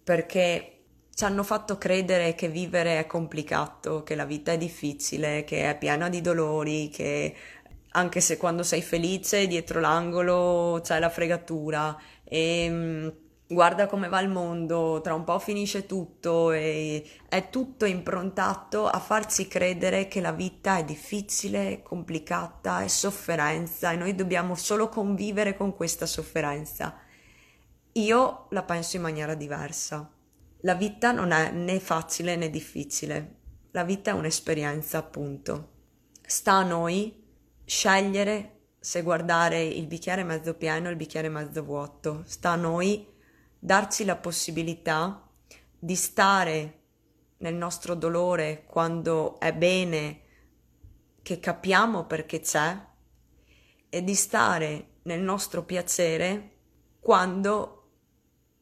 perché 0.01 0.83
ci 1.13 1.25
hanno 1.25 1.43
fatto 1.43 1.77
credere 1.77 2.35
che 2.35 2.47
vivere 2.47 2.99
è 2.99 3.07
complicato, 3.07 4.03
che 4.03 4.15
la 4.15 4.25
vita 4.25 4.51
è 4.53 4.57
difficile, 4.57 5.43
che 5.43 5.69
è 5.69 5.77
piena 5.77 6.07
di 6.07 6.21
dolori, 6.21 6.89
che 6.89 7.35
anche 7.89 8.21
se 8.21 8.37
quando 8.37 8.61
sei 8.63 8.83
felice 8.83 9.47
dietro 9.47 9.79
l'angolo 9.79 10.79
c'è 10.83 10.99
la 10.99 11.09
fregatura. 11.09 11.97
E 12.23 12.67
mm, 12.69 13.07
guarda 13.47 13.87
come 13.87 14.09
va 14.09 14.19
il 14.19 14.29
mondo, 14.29 14.99
tra 15.01 15.13
un 15.13 15.23
po' 15.23 15.39
finisce 15.39 15.85
tutto 15.85 16.51
e 16.51 17.05
è 17.29 17.49
tutto 17.49 17.85
improntato 17.85 18.87
a 18.87 18.99
farci 18.99 19.47
credere 19.47 20.07
che 20.07 20.19
la 20.19 20.33
vita 20.33 20.77
è 20.77 20.83
difficile, 20.83 21.81
complicata, 21.81 22.81
è 22.81 22.87
sofferenza 22.87 23.91
e 23.91 23.95
noi 23.95 24.15
dobbiamo 24.15 24.55
solo 24.55 24.89
convivere 24.89 25.55
con 25.55 25.75
questa 25.75 26.05
sofferenza. 26.05 26.95
Io 27.93 28.47
la 28.49 28.63
penso 28.63 28.97
in 28.97 29.01
maniera 29.01 29.33
diversa. 29.33 30.11
La 30.61 30.75
vita 30.75 31.11
non 31.11 31.31
è 31.31 31.51
né 31.51 31.79
facile 31.79 32.35
né 32.35 32.49
difficile, 32.49 33.35
la 33.71 33.83
vita 33.83 34.11
è 34.11 34.13
un'esperienza 34.13 34.97
appunto. 34.97 35.75
Sta 36.21 36.53
a 36.53 36.63
noi 36.63 37.23
scegliere 37.63 38.55
se 38.79 39.01
guardare 39.01 39.63
il 39.63 39.87
bicchiere 39.87 40.23
mezzo 40.23 40.55
pieno 40.55 40.87
o 40.87 40.91
il 40.91 40.97
bicchiere 40.97 41.29
mezzo 41.29 41.63
vuoto. 41.63 42.23
Sta 42.25 42.51
a 42.51 42.55
noi 42.55 43.15
darci 43.59 44.05
la 44.05 44.15
possibilità 44.15 45.29
di 45.77 45.95
stare 45.95 46.79
nel 47.37 47.55
nostro 47.55 47.95
dolore 47.95 48.65
quando 48.65 49.39
è 49.39 49.53
bene 49.53 50.21
che 51.21 51.39
capiamo 51.39 52.05
perché 52.05 52.39
c'è 52.39 52.85
e 53.89 54.03
di 54.03 54.15
stare 54.15 54.95
nel 55.03 55.21
nostro 55.21 55.63
piacere 55.63 56.55
quando 56.99 57.73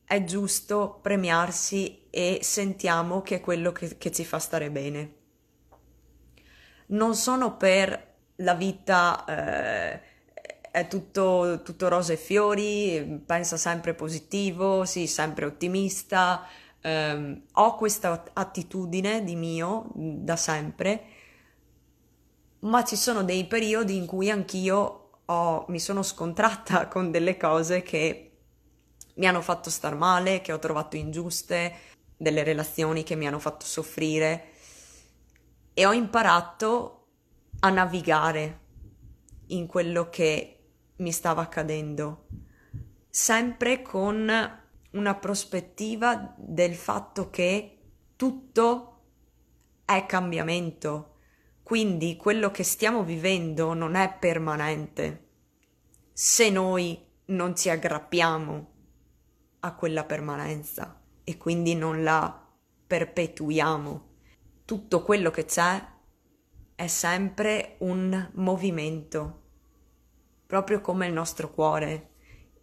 è 0.05 0.23
giusto 0.23 0.99
premiarsi 1.01 2.07
e 2.09 2.39
sentiamo 2.41 3.21
che 3.21 3.35
è 3.35 3.41
quello 3.41 3.71
che, 3.71 3.97
che 3.97 4.11
ci 4.11 4.23
fa 4.23 4.39
stare 4.39 4.69
bene. 4.69 5.15
Non 6.87 7.15
sono 7.15 7.57
per 7.57 8.13
la 8.37 8.53
vita 8.53 9.25
eh, 9.25 10.01
è 10.75 10.89
tutto, 10.89 11.61
tutto 11.63 11.87
rose 11.87 12.13
e 12.13 12.17
fiori, 12.17 13.23
pensa 13.25 13.55
sempre 13.55 13.93
positivo, 13.93 14.83
sì, 14.83 15.07
sempre 15.07 15.45
ottimista. 15.45 16.45
Um, 16.83 17.43
ho 17.53 17.75
questa 17.77 18.25
attitudine 18.33 19.23
di 19.23 19.37
mio 19.37 19.89
da 19.95 20.35
sempre, 20.35 21.03
ma 22.59 22.83
ci 22.83 22.97
sono 22.97 23.23
dei 23.23 23.45
periodi 23.45 23.95
in 23.95 24.05
cui 24.05 24.29
anch'io 24.29 25.11
ho, 25.23 25.65
mi 25.69 25.79
sono 25.79 26.03
scontrata 26.03 26.89
con 26.91 27.09
delle 27.09 27.37
cose 27.37 27.81
che 27.81 28.31
mi 29.15 29.27
hanno 29.27 29.41
fatto 29.41 29.69
star 29.69 29.95
male, 29.95 30.41
che 30.41 30.51
ho 30.51 30.59
trovato 30.59 30.97
ingiuste, 30.97 31.73
delle 32.17 32.43
relazioni 32.43 33.03
che 33.03 33.15
mi 33.15 33.27
hanno 33.27 33.39
fatto 33.39 33.65
soffrire 33.65 34.49
e 35.73 35.85
ho 35.85 35.93
imparato 35.93 37.07
a 37.59 37.69
navigare 37.69 38.59
in 39.47 39.67
quello 39.67 40.09
che 40.09 40.54
mi 40.97 41.11
stava 41.11 41.41
accadendo, 41.41 42.27
sempre 43.09 43.81
con 43.81 44.31
una 44.91 45.15
prospettiva 45.15 46.33
del 46.37 46.75
fatto 46.75 47.29
che 47.29 47.79
tutto 48.15 48.91
è 49.83 50.05
cambiamento, 50.05 51.17
quindi 51.63 52.15
quello 52.15 52.51
che 52.51 52.63
stiamo 52.63 53.03
vivendo 53.03 53.73
non 53.73 53.95
è 53.95 54.15
permanente. 54.17 55.23
Se 56.13 56.49
noi 56.49 57.03
non 57.25 57.55
ci 57.55 57.69
aggrappiamo 57.69 58.73
a 59.59 59.75
quella 59.75 60.05
permanenza 60.05 61.01
e 61.23 61.37
quindi 61.37 61.75
non 61.75 62.03
la 62.03 62.47
perpetuiamo, 62.87 64.13
tutto 64.63 65.01
quello 65.03 65.31
che 65.31 65.45
c'è 65.45 65.93
è 66.75 66.87
sempre 66.87 67.75
un 67.79 68.31
movimento, 68.35 69.44
proprio 70.45 70.81
come 70.81 71.07
il 71.07 71.13
nostro 71.13 71.51
cuore, 71.51 72.09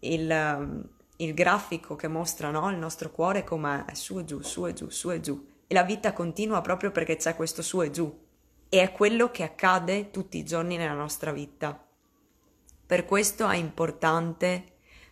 il, 0.00 0.28
um, 0.30 0.88
il 1.16 1.34
grafico 1.34 1.96
che 1.96 2.08
mostra 2.08 2.50
no? 2.50 2.70
il 2.70 2.76
nostro 2.76 3.10
cuore 3.10 3.44
come 3.44 3.84
su 3.92 4.18
e 4.18 4.24
giù, 4.24 4.40
su 4.40 4.66
e 4.66 4.72
giù, 4.72 4.88
su 4.88 5.10
e 5.10 5.20
giù. 5.20 5.46
E 5.66 5.74
la 5.74 5.84
vita 5.84 6.12
continua 6.12 6.60
proprio 6.60 6.90
perché 6.90 7.16
c'è 7.16 7.34
questo 7.34 7.62
su 7.62 7.80
e 7.82 7.90
giù. 7.90 8.20
E 8.68 8.80
è 8.82 8.92
quello 8.92 9.30
che 9.30 9.42
accade 9.42 10.10
tutti 10.10 10.38
i 10.38 10.44
giorni 10.44 10.76
nella 10.76 10.94
nostra 10.94 11.32
vita. 11.32 11.86
Per 12.86 13.04
questo 13.04 13.48
è 13.48 13.56
importante 13.56 14.64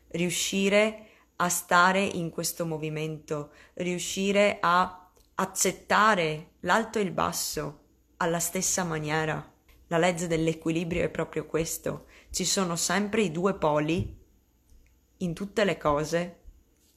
riuscire 0.09 1.07
a 1.37 1.49
stare 1.49 2.03
in 2.03 2.31
questo 2.31 2.67
movimento, 2.67 3.53
riuscire 3.75 4.59
a 4.61 5.11
accettare 5.37 6.51
l'alto 6.61 6.99
e 6.99 7.03
il 7.03 7.13
basso, 7.13 7.85
alla 8.19 8.41
stessa 8.41 8.85
maniera. 8.85 9.53
La 9.87 9.99
legge 9.99 10.27
dell'equilibrio 10.27 11.03
è 11.03 11.09
proprio 11.09 11.47
questo. 11.47 12.07
Ci 12.31 12.45
sono 12.45 12.77
sempre 12.77 13.23
i 13.23 13.33
due 13.33 13.55
poli 13.55 14.17
in 15.19 15.35
tutte 15.35 15.65
le 15.65 15.77
cose, 15.77 16.39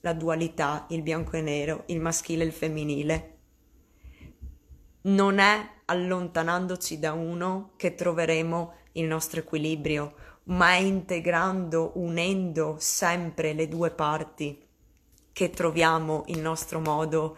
la 0.01 0.13
dualità, 0.13 0.85
il 0.89 1.01
bianco 1.01 1.37
e 1.37 1.41
nero, 1.41 1.83
il 1.87 1.99
maschile 1.99 2.43
e 2.43 2.45
il 2.45 2.53
femminile. 2.53 3.37
Non 5.01 5.39
è 5.39 5.69
allontanandoci 5.85 6.99
da 6.99 7.13
uno 7.13 7.71
che 7.77 7.95
troveremo 7.95 8.73
il 8.93 9.05
nostro 9.05 9.39
equilibrio, 9.39 10.13
ma 10.43 10.73
è 10.73 10.79
integrando, 10.79 11.93
unendo 11.95 12.75
sempre 12.77 13.53
le 13.53 13.67
due 13.67 13.89
parti 13.89 14.67
che 15.31 15.49
troviamo 15.49 16.25
il 16.27 16.39
nostro 16.39 16.79
modo 16.79 17.37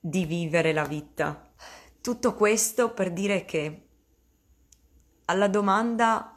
di 0.00 0.24
vivere 0.24 0.72
la 0.72 0.84
vita. 0.84 1.48
Tutto 2.00 2.34
questo 2.34 2.92
per 2.92 3.12
dire 3.12 3.44
che 3.44 3.86
alla 5.26 5.48
domanda 5.48 6.35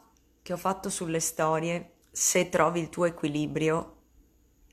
che 0.50 0.56
ho 0.56 0.58
fatto 0.58 0.90
sulle 0.90 1.20
storie, 1.20 1.98
se 2.10 2.48
trovi 2.48 2.80
il 2.80 2.88
tuo 2.88 3.04
equilibrio, 3.04 3.98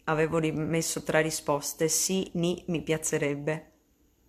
avevo 0.05 0.39
rimesso 0.39 1.03
tre 1.03 1.21
risposte, 1.21 1.87
sì, 1.87 2.31
ni, 2.33 2.63
mi 2.69 2.81
piacerebbe. 2.81 3.73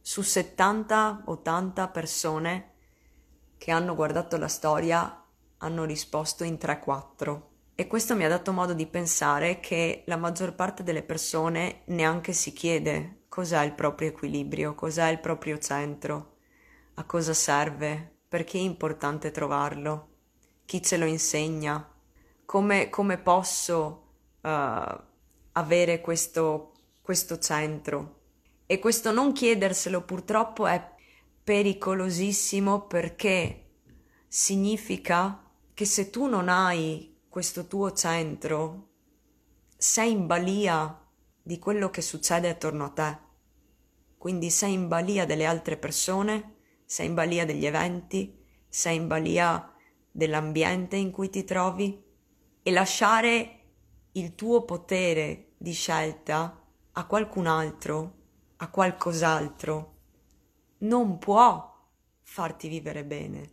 Su 0.02 0.20
70-80 0.20 1.90
persone 1.90 2.72
che 3.56 3.70
hanno 3.70 3.94
guardato 3.94 4.36
la 4.36 4.46
storia 4.46 5.24
hanno 5.56 5.84
risposto 5.84 6.44
in 6.44 6.58
3-4. 6.60 7.40
E 7.74 7.86
questo 7.86 8.14
mi 8.14 8.26
ha 8.26 8.28
dato 8.28 8.52
modo 8.52 8.74
di 8.74 8.86
pensare 8.86 9.58
che 9.58 10.02
la 10.04 10.18
maggior 10.18 10.54
parte 10.54 10.82
delle 10.82 11.02
persone 11.02 11.80
neanche 11.86 12.34
si 12.34 12.52
chiede 12.52 13.22
cos'è 13.28 13.64
il 13.64 13.72
proprio 13.72 14.08
equilibrio, 14.08 14.74
cos'è 14.74 15.08
il 15.08 15.20
proprio 15.20 15.56
centro, 15.56 16.34
a 16.96 17.04
cosa 17.04 17.32
serve, 17.32 18.18
perché 18.28 18.58
è 18.58 18.60
importante 18.60 19.30
trovarlo, 19.30 20.16
chi 20.68 20.82
ce 20.82 20.98
lo 20.98 21.06
insegna, 21.06 21.82
come, 22.44 22.90
come 22.90 23.16
posso 23.16 24.08
uh, 24.42 25.00
avere 25.52 26.00
questo, 26.02 26.74
questo 27.00 27.38
centro. 27.38 28.16
E 28.66 28.78
questo 28.78 29.10
non 29.10 29.32
chiederselo 29.32 30.02
purtroppo 30.02 30.66
è 30.66 30.94
pericolosissimo 31.42 32.82
perché 32.82 33.70
significa 34.28 35.42
che 35.72 35.86
se 35.86 36.10
tu 36.10 36.26
non 36.26 36.50
hai 36.50 37.16
questo 37.30 37.66
tuo 37.66 37.94
centro, 37.94 38.88
sei 39.74 40.10
in 40.10 40.26
balia 40.26 41.02
di 41.42 41.58
quello 41.58 41.88
che 41.88 42.02
succede 42.02 42.50
attorno 42.50 42.84
a 42.84 42.90
te. 42.90 43.18
Quindi 44.18 44.50
sei 44.50 44.74
in 44.74 44.86
balia 44.86 45.24
delle 45.24 45.46
altre 45.46 45.78
persone, 45.78 46.56
sei 46.84 47.06
in 47.06 47.14
balia 47.14 47.46
degli 47.46 47.64
eventi, 47.64 48.38
sei 48.68 48.96
in 48.96 49.06
balia 49.06 49.72
dell'ambiente 50.10 50.96
in 50.96 51.10
cui 51.10 51.30
ti 51.30 51.44
trovi 51.44 52.02
e 52.62 52.70
lasciare 52.70 53.60
il 54.12 54.34
tuo 54.34 54.64
potere 54.64 55.52
di 55.56 55.72
scelta 55.72 56.62
a 56.92 57.06
qualcun 57.06 57.46
altro, 57.46 58.16
a 58.56 58.68
qualcos'altro, 58.68 59.96
non 60.78 61.18
può 61.18 61.76
farti 62.22 62.68
vivere 62.68 63.04
bene, 63.04 63.50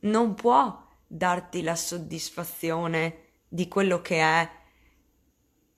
non 0.00 0.34
può 0.34 0.86
darti 1.06 1.62
la 1.62 1.74
soddisfazione 1.74 3.26
di 3.48 3.66
quello 3.68 4.00
che 4.00 4.20
è 4.20 4.50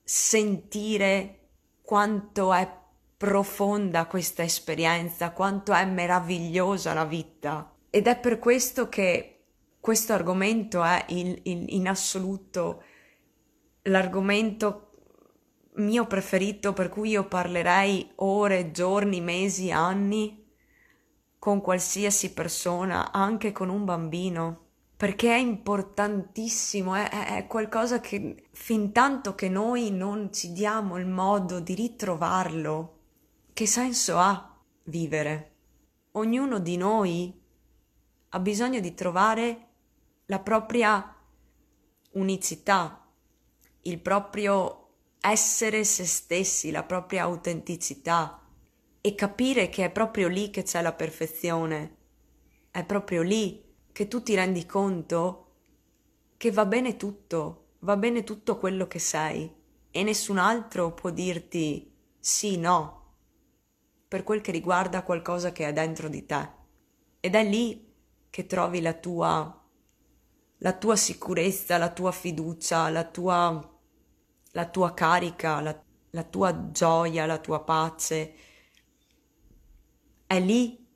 sentire 0.03 1.49
quanto 1.81 2.53
è 2.53 2.79
profonda 3.17 4.07
questa 4.07 4.43
esperienza, 4.43 5.31
quanto 5.31 5.73
è 5.73 5.85
meravigliosa 5.85 6.93
la 6.93 7.05
vita. 7.05 7.75
Ed 7.89 8.07
è 8.07 8.17
per 8.17 8.39
questo 8.39 8.89
che 8.89 9.40
questo 9.81 10.13
argomento 10.13 10.83
è 10.83 11.05
il, 11.09 11.39
il, 11.43 11.73
in 11.73 11.87
assoluto 11.87 12.83
l'argomento 13.83 14.91
mio 15.75 16.05
preferito 16.05 16.71
per 16.71 16.89
cui 16.89 17.09
io 17.09 17.27
parlerei 17.27 18.11
ore, 18.17 18.71
giorni, 18.71 19.21
mesi, 19.21 19.71
anni 19.71 20.45
con 21.39 21.61
qualsiasi 21.61 22.33
persona, 22.33 23.11
anche 23.11 23.51
con 23.51 23.69
un 23.69 23.83
bambino, 23.83 24.65
perché 24.95 25.33
è 25.33 25.39
importantissimo, 25.39 26.93
è, 26.93 27.09
è, 27.09 27.47
qualcosa 27.47 27.99
che 27.99 28.49
fin 28.51 28.91
tanto 28.91 29.33
che 29.33 29.49
noi 29.49 29.89
non 29.89 30.31
ci 30.31 30.51
diamo 30.51 30.99
il 30.99 31.07
modo 31.07 31.59
di 31.59 31.73
ritrovarlo, 31.73 32.99
che 33.51 33.65
senso 33.65 34.19
ha 34.19 34.55
vivere? 34.83 35.55
Ognuno 36.11 36.59
di 36.59 36.77
noi 36.77 37.41
ha 38.29 38.39
bisogno 38.39 38.79
di 38.79 38.93
trovare 38.93 39.69
la 40.31 40.39
propria 40.39 41.13
unicità, 42.11 43.05
il 43.81 43.99
proprio 43.99 44.87
essere 45.19 45.83
se 45.83 46.05
stessi, 46.05 46.71
la 46.71 46.83
propria 46.83 47.23
autenticità 47.23 48.41
e 49.01 49.13
capire 49.13 49.67
che 49.67 49.83
è 49.83 49.91
proprio 49.91 50.29
lì 50.29 50.49
che 50.49 50.63
c'è 50.63 50.81
la 50.81 50.93
perfezione, 50.93 51.97
è 52.71 52.85
proprio 52.85 53.23
lì 53.23 53.61
che 53.91 54.07
tu 54.07 54.23
ti 54.23 54.33
rendi 54.33 54.65
conto 54.65 55.47
che 56.37 56.49
va 56.49 56.65
bene 56.65 56.95
tutto, 56.95 57.65
va 57.79 57.97
bene 57.97 58.23
tutto 58.23 58.57
quello 58.57 58.87
che 58.87 58.99
sei 58.99 59.53
e 59.91 60.03
nessun 60.03 60.37
altro 60.37 60.93
può 60.93 61.09
dirti 61.09 61.93
sì, 62.17 62.57
no, 62.57 63.15
per 64.07 64.23
quel 64.23 64.39
che 64.39 64.53
riguarda 64.53 65.03
qualcosa 65.03 65.51
che 65.51 65.67
è 65.67 65.73
dentro 65.73 66.07
di 66.07 66.25
te. 66.25 66.49
Ed 67.19 67.35
è 67.35 67.43
lì 67.43 67.93
che 68.29 68.45
trovi 68.45 68.79
la 68.79 68.93
tua 68.93 69.60
la 70.61 70.73
tua 70.73 70.95
sicurezza, 70.95 71.77
la 71.77 71.91
tua 71.91 72.11
fiducia, 72.11 72.89
la 72.89 73.03
tua 73.03 73.71
la 74.51 74.67
tua 74.67 74.93
carica, 74.93 75.61
la, 75.61 75.83
la 76.11 76.23
tua 76.23 76.71
gioia, 76.71 77.25
la 77.25 77.37
tua 77.37 77.63
pace. 77.63 78.33
È 80.25 80.39
lì 80.39 80.87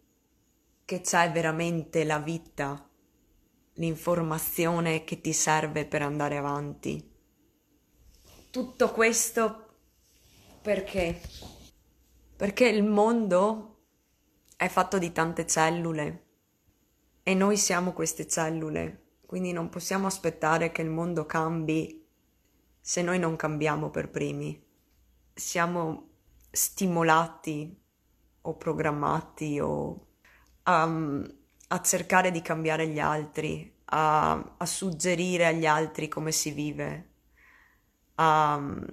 che 0.83 1.01
c'è 1.01 1.31
veramente 1.31 2.03
la 2.03 2.19
vita, 2.19 2.89
l'informazione 3.73 5.03
che 5.03 5.21
ti 5.21 5.33
serve 5.33 5.85
per 5.85 6.01
andare 6.01 6.37
avanti. 6.37 7.13
Tutto 8.49 8.91
questo 8.91 9.61
perché? 10.61 11.21
Perché 12.37 12.67
il 12.67 12.83
mondo 12.83 13.83
è 14.55 14.67
fatto 14.67 14.97
di 14.97 15.11
tante 15.11 15.45
cellule 15.45 16.23
e 17.23 17.33
noi 17.33 17.57
siamo 17.57 17.91
queste 17.91 18.27
cellule, 18.27 19.04
quindi 19.25 19.51
non 19.51 19.69
possiamo 19.69 20.07
aspettare 20.07 20.71
che 20.71 20.81
il 20.81 20.89
mondo 20.89 21.25
cambi 21.25 22.05
se 22.79 23.01
noi 23.01 23.17
non 23.17 23.35
cambiamo 23.35 23.89
per 23.89 24.09
primi. 24.09 24.63
Siamo 25.33 26.09
stimolati 26.51 27.81
o 28.41 28.55
programmati 28.55 29.59
o 29.59 30.07
um, 30.65 31.35
a 31.67 31.81
cercare 31.81 32.31
di 32.31 32.41
cambiare 32.41 32.87
gli 32.87 32.99
altri, 32.99 33.79
a, 33.85 34.55
a, 34.57 34.65
suggerire 34.65 35.47
agli 35.47 35.65
altri 35.65 36.07
come 36.07 36.31
si 36.31 36.51
vive, 36.51 37.09
a 38.15 38.55
um, 38.55 38.85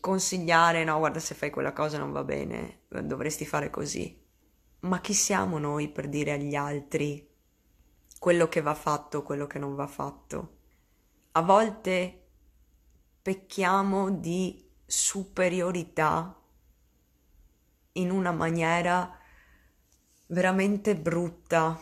consigliare, 0.00 0.84
no, 0.84 0.98
guarda 0.98 1.18
se 1.18 1.34
fai 1.34 1.50
quella 1.50 1.72
cosa 1.72 1.96
non 1.96 2.12
va 2.12 2.24
bene, 2.24 2.82
dovresti 2.88 3.46
fare 3.46 3.70
così. 3.70 4.20
Ma 4.80 5.00
chi 5.00 5.14
siamo 5.14 5.58
noi 5.58 5.88
per 5.88 6.08
dire 6.08 6.32
agli 6.32 6.54
altri 6.54 7.31
quello 8.22 8.46
che 8.46 8.60
va 8.60 8.76
fatto, 8.76 9.24
quello 9.24 9.48
che 9.48 9.58
non 9.58 9.74
va 9.74 9.88
fatto? 9.88 10.58
A 11.32 11.42
volte 11.42 12.26
pecchiamo 13.20 14.12
di 14.12 14.64
superiorità 14.86 16.40
in 17.94 18.12
una 18.12 18.30
maniera 18.30 19.18
veramente 20.28 20.94
brutta. 20.94 21.76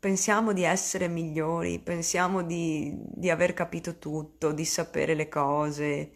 Pensiamo 0.00 0.54
di 0.54 0.62
essere 0.62 1.08
migliori, 1.08 1.78
pensiamo 1.78 2.42
di, 2.42 2.96
di 2.96 3.28
aver 3.28 3.52
capito 3.52 3.98
tutto, 3.98 4.52
di 4.52 4.64
sapere 4.64 5.12
le 5.12 5.28
cose, 5.28 6.14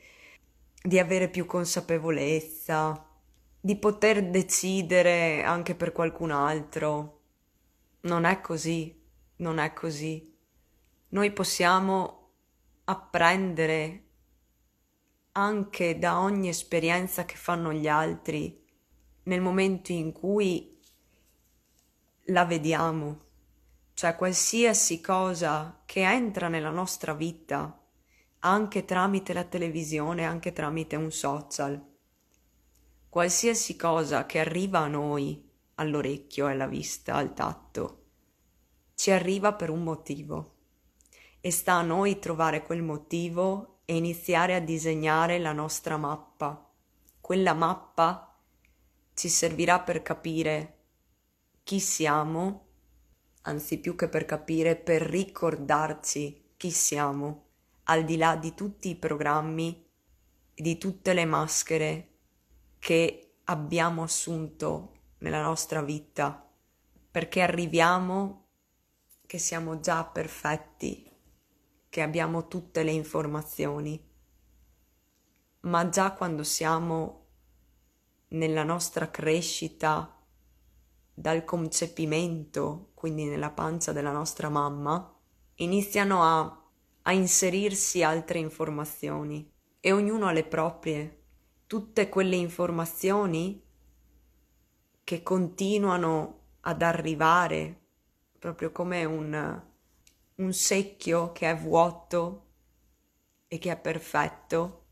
di 0.83 0.99
avere 0.99 1.29
più 1.29 1.45
consapevolezza, 1.45 3.07
di 3.61 3.77
poter 3.77 4.31
decidere 4.31 5.43
anche 5.43 5.75
per 5.75 5.93
qualcun 5.93 6.31
altro. 6.31 7.19
Non 8.05 8.25
è 8.25 8.41
così, 8.41 9.01
non 9.43 9.59
è 9.59 9.73
così. 9.75 10.35
Noi 11.09 11.31
possiamo 11.33 12.31
apprendere 12.85 14.05
anche 15.33 15.99
da 15.99 16.21
ogni 16.21 16.49
esperienza 16.49 17.25
che 17.25 17.37
fanno 17.37 17.73
gli 17.73 17.89
altri 17.89 18.65
nel 19.25 19.41
momento 19.41 19.93
in 19.93 20.13
cui 20.13 20.81
la 22.27 22.45
vediamo, 22.45 23.21
cioè 23.95 24.17
qualsiasi 24.17 25.01
cosa 25.01 25.83
che 25.85 26.03
entra 26.03 26.49
nella 26.49 26.71
nostra 26.71 27.15
vita, 27.15 27.79
anche 28.41 28.85
tramite 28.85 29.33
la 29.33 29.45
televisione, 29.45 30.25
anche 30.25 30.53
tramite 30.53 30.97
un 30.97 31.11
social, 31.13 31.81
qualsiasi 33.09 33.77
cosa 33.77 34.27
che 34.27 34.39
arriva 34.39 34.81
a 34.81 34.89
noi, 34.89 35.49
all'orecchio, 35.77 36.47
alla 36.47 36.67
vista, 36.67 37.15
al 37.15 37.35
tatto, 37.35 38.02
ci 38.95 39.11
arriva 39.11 39.55
per 39.55 39.71
un 39.71 39.83
motivo 39.83 40.55
e 41.41 41.51
sta 41.51 41.75
a 41.75 41.83
noi 41.83 42.19
trovare 42.19 42.63
quel 42.63 42.83
motivo 42.83 43.81
e 43.85 43.97
iniziare 43.97 44.55
a 44.55 44.61
disegnare 44.61 45.39
la 45.39 45.53
nostra 45.53 45.97
mappa. 45.97 46.71
Quella 47.21 47.53
mappa 47.53 48.39
ci 49.15 49.29
servirà 49.29 49.81
per 49.81 50.03
capire 50.03 50.79
chi 51.65 51.81
siamo, 51.81 52.67
anzi 53.43 53.79
più 53.79 53.95
che 53.97 54.09
per 54.09 54.25
capire, 54.25 54.77
per 54.77 55.03
ricordarci 55.03 56.55
chi 56.57 56.71
siamo, 56.71 57.47
al 57.85 58.05
di 58.05 58.17
là 58.17 58.37
di 58.37 58.55
tutti 58.55 58.89
i 58.91 58.97
programmi 58.97 59.85
e 60.55 60.63
di 60.63 60.79
tutte 60.79 61.13
le 61.13 61.25
maschere 61.25 62.09
che 62.79 63.35
abbiamo 63.45 64.03
assunto 64.05 64.93
nella 65.19 65.43
nostra 65.43 65.83
vita, 65.83 66.49
perché 67.11 67.41
arriviamo 67.41 68.42
che 69.33 69.39
siamo 69.39 69.81
già 69.81 70.05
perfetti 70.05 71.11
che 71.89 72.03
abbiamo 72.03 72.49
tutte 72.49 72.83
le 72.83 72.91
informazioni, 72.91 73.99
ma 75.61 75.89
già 75.89 76.13
quando 76.13 76.43
siamo 76.43 77.29
nella 78.29 78.63
nostra 78.63 79.11
crescita 79.11 80.23
dal 81.15 81.45
concepimento, 81.45 82.91
quindi 82.93 83.25
nella 83.25 83.49
pancia 83.49 83.93
della 83.93 84.13
nostra 84.13 84.51
mamma, 84.51 85.19
iniziano 85.55 86.23
a, 86.23 86.63
a 87.01 87.13
inserirsi 87.13 88.03
altre 88.03 88.39
informazioni 88.39 89.51
e 89.81 89.93
ognuno 89.93 90.27
ha 90.27 90.33
le 90.33 90.45
proprie. 90.45 91.23
tutte 91.67 92.11
quelle 92.11 92.37
informazioni 92.37 93.65
che 95.03 95.23
continuano 95.23 96.41
ad 96.61 96.83
arrivare 96.83 97.82
proprio 98.43 98.73
come 98.73 99.05
un, 99.05 99.63
un 100.35 100.53
secchio 100.53 101.31
che 101.31 101.49
è 101.49 101.57
vuoto 101.57 102.47
e 103.47 103.57
che 103.59 103.71
è 103.71 103.79
perfetto, 103.79 104.87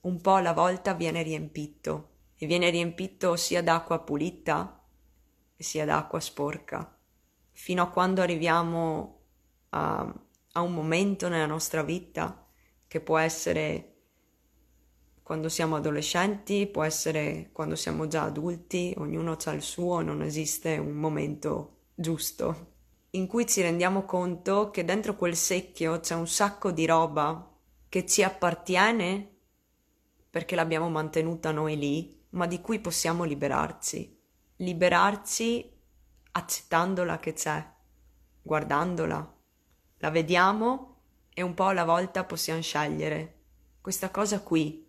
un 0.00 0.20
po' 0.20 0.34
alla 0.34 0.52
volta 0.52 0.92
viene 0.92 1.22
riempito 1.22 2.14
e 2.34 2.46
viene 2.46 2.68
riempito 2.70 3.36
sia 3.36 3.62
d'acqua 3.62 4.00
pulita 4.00 4.84
sia 5.56 5.84
d'acqua 5.84 6.18
sporca, 6.18 6.98
fino 7.52 7.84
a 7.84 7.90
quando 7.90 8.22
arriviamo 8.22 9.20
a, 9.68 10.12
a 10.50 10.60
un 10.60 10.74
momento 10.74 11.28
nella 11.28 11.46
nostra 11.46 11.84
vita 11.84 12.44
che 12.88 13.00
può 13.00 13.18
essere 13.18 13.98
quando 15.22 15.48
siamo 15.48 15.76
adolescenti, 15.76 16.66
può 16.66 16.82
essere 16.82 17.50
quando 17.52 17.76
siamo 17.76 18.08
già 18.08 18.24
adulti, 18.24 18.94
ognuno 18.96 19.36
ha 19.40 19.50
il 19.52 19.62
suo, 19.62 20.00
non 20.00 20.22
esiste 20.22 20.76
un 20.76 20.94
momento 20.94 21.75
giusto, 21.98 22.74
in 23.10 23.26
cui 23.26 23.46
ci 23.46 23.62
rendiamo 23.62 24.04
conto 24.04 24.70
che 24.70 24.84
dentro 24.84 25.16
quel 25.16 25.34
secchio 25.34 25.98
c'è 26.00 26.14
un 26.14 26.28
sacco 26.28 26.70
di 26.70 26.84
roba 26.84 27.50
che 27.88 28.04
ci 28.04 28.22
appartiene 28.22 29.30
perché 30.28 30.54
l'abbiamo 30.54 30.90
mantenuta 30.90 31.50
noi 31.50 31.78
lì, 31.78 32.22
ma 32.30 32.46
di 32.46 32.60
cui 32.60 32.78
possiamo 32.80 33.24
liberarci. 33.24 34.20
Liberarci 34.56 35.72
accettandola 36.32 37.18
che 37.18 37.32
c'è, 37.32 37.66
guardandola. 38.42 39.34
La 39.96 40.10
vediamo 40.10 40.96
e 41.32 41.40
un 41.40 41.54
po' 41.54 41.64
alla 41.64 41.86
volta 41.86 42.24
possiamo 42.24 42.60
scegliere. 42.60 43.38
Questa 43.80 44.10
cosa 44.10 44.42
qui 44.42 44.86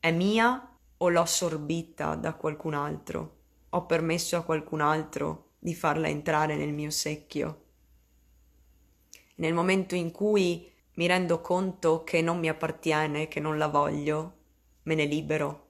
è 0.00 0.10
mia 0.10 0.76
o 0.96 1.08
l'ho 1.08 1.20
assorbita 1.20 2.16
da 2.16 2.34
qualcun 2.34 2.74
altro? 2.74 3.36
Ho 3.70 3.86
permesso 3.86 4.36
a 4.36 4.42
qualcun 4.42 4.80
altro 4.80 5.51
di 5.64 5.76
farla 5.76 6.08
entrare 6.08 6.56
nel 6.56 6.72
mio 6.72 6.90
secchio? 6.90 7.66
Nel 9.36 9.54
momento 9.54 9.94
in 9.94 10.10
cui 10.10 10.68
mi 10.94 11.06
rendo 11.06 11.40
conto 11.40 12.02
che 12.02 12.20
non 12.20 12.40
mi 12.40 12.48
appartiene, 12.48 13.28
che 13.28 13.38
non 13.38 13.58
la 13.58 13.68
voglio, 13.68 14.38
me 14.82 14.96
ne 14.96 15.04
libero. 15.04 15.68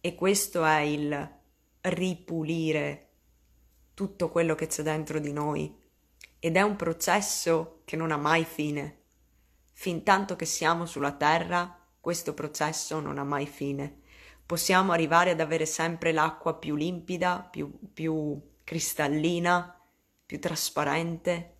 E 0.00 0.16
questo 0.16 0.64
è 0.64 0.80
il 0.80 1.36
ripulire 1.82 3.10
tutto 3.94 4.28
quello 4.28 4.56
che 4.56 4.66
c'è 4.66 4.82
dentro 4.82 5.20
di 5.20 5.32
noi. 5.32 5.72
Ed 6.40 6.56
è 6.56 6.62
un 6.62 6.74
processo 6.74 7.82
che 7.84 7.94
non 7.94 8.10
ha 8.10 8.16
mai 8.16 8.44
fine. 8.44 9.02
Fin 9.72 10.02
tanto 10.02 10.34
che 10.34 10.46
siamo 10.46 10.84
sulla 10.84 11.12
terra, 11.12 11.80
questo 12.00 12.34
processo 12.34 12.98
non 12.98 13.18
ha 13.18 13.24
mai 13.24 13.46
fine. 13.46 14.00
Possiamo 14.44 14.90
arrivare 14.90 15.30
ad 15.30 15.38
avere 15.38 15.64
sempre 15.64 16.10
l'acqua 16.10 16.56
più 16.56 16.74
limpida, 16.74 17.46
più, 17.48 17.78
più 17.92 18.40
cristallina, 18.68 19.80
più 20.26 20.38
trasparente, 20.38 21.54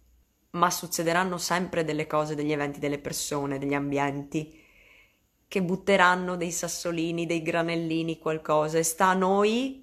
ma 0.50 0.70
succederanno 0.70 1.38
sempre 1.38 1.82
delle 1.82 2.06
cose, 2.06 2.34
degli 2.34 2.52
eventi, 2.52 2.78
delle 2.78 2.98
persone, 2.98 3.56
degli 3.56 3.72
ambienti 3.72 4.62
che 5.48 5.62
butteranno 5.62 6.36
dei 6.36 6.52
sassolini, 6.52 7.24
dei 7.24 7.40
granellini, 7.40 8.18
qualcosa. 8.18 8.76
E 8.76 8.82
sta 8.82 9.06
a 9.06 9.14
noi, 9.14 9.82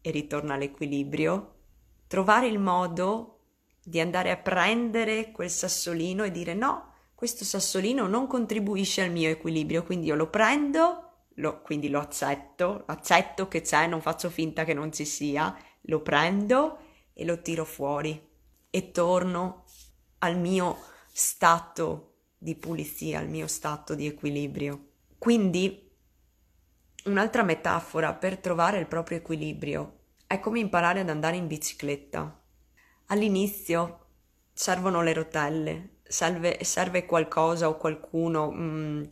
e 0.00 0.10
ritorna 0.12 0.54
all'equilibrio, 0.54 1.54
trovare 2.06 2.46
il 2.46 2.60
modo 2.60 3.38
di 3.82 3.98
andare 3.98 4.30
a 4.30 4.36
prendere 4.36 5.32
quel 5.32 5.50
sassolino 5.50 6.22
e 6.22 6.30
dire 6.30 6.54
no, 6.54 6.92
questo 7.16 7.44
sassolino 7.44 8.06
non 8.06 8.28
contribuisce 8.28 9.02
al 9.02 9.10
mio 9.10 9.30
equilibrio, 9.30 9.82
quindi 9.82 10.06
io 10.06 10.14
lo 10.14 10.30
prendo, 10.30 11.24
lo, 11.34 11.60
quindi 11.62 11.88
lo 11.88 11.98
accetto, 11.98 12.84
accetto 12.86 13.48
che 13.48 13.62
c'è, 13.62 13.88
non 13.88 14.00
faccio 14.00 14.30
finta 14.30 14.62
che 14.62 14.74
non 14.74 14.92
ci 14.92 15.04
sia, 15.04 15.56
lo 15.82 16.02
prendo 16.02 16.78
e 17.12 17.24
lo 17.24 17.40
tiro 17.40 17.64
fuori 17.64 18.28
e 18.70 18.90
torno 18.90 19.64
al 20.18 20.38
mio 20.38 20.78
stato 21.12 22.14
di 22.38 22.54
pulizia, 22.54 23.18
al 23.18 23.28
mio 23.28 23.46
stato 23.46 23.94
di 23.94 24.06
equilibrio. 24.06 24.88
Quindi 25.18 25.90
un'altra 27.04 27.42
metafora 27.42 28.14
per 28.14 28.38
trovare 28.38 28.78
il 28.78 28.86
proprio 28.86 29.18
equilibrio 29.18 29.98
è 30.26 30.38
come 30.40 30.60
imparare 30.60 31.00
ad 31.00 31.10
andare 31.10 31.36
in 31.36 31.46
bicicletta. 31.46 32.40
All'inizio 33.06 34.06
servono 34.52 35.02
le 35.02 35.12
rotelle, 35.12 35.96
serve, 36.02 36.62
serve 36.62 37.06
qualcosa 37.06 37.68
o 37.68 37.76
qualcuno, 37.76 38.50
mh, 38.50 38.62
mm, 38.62 39.02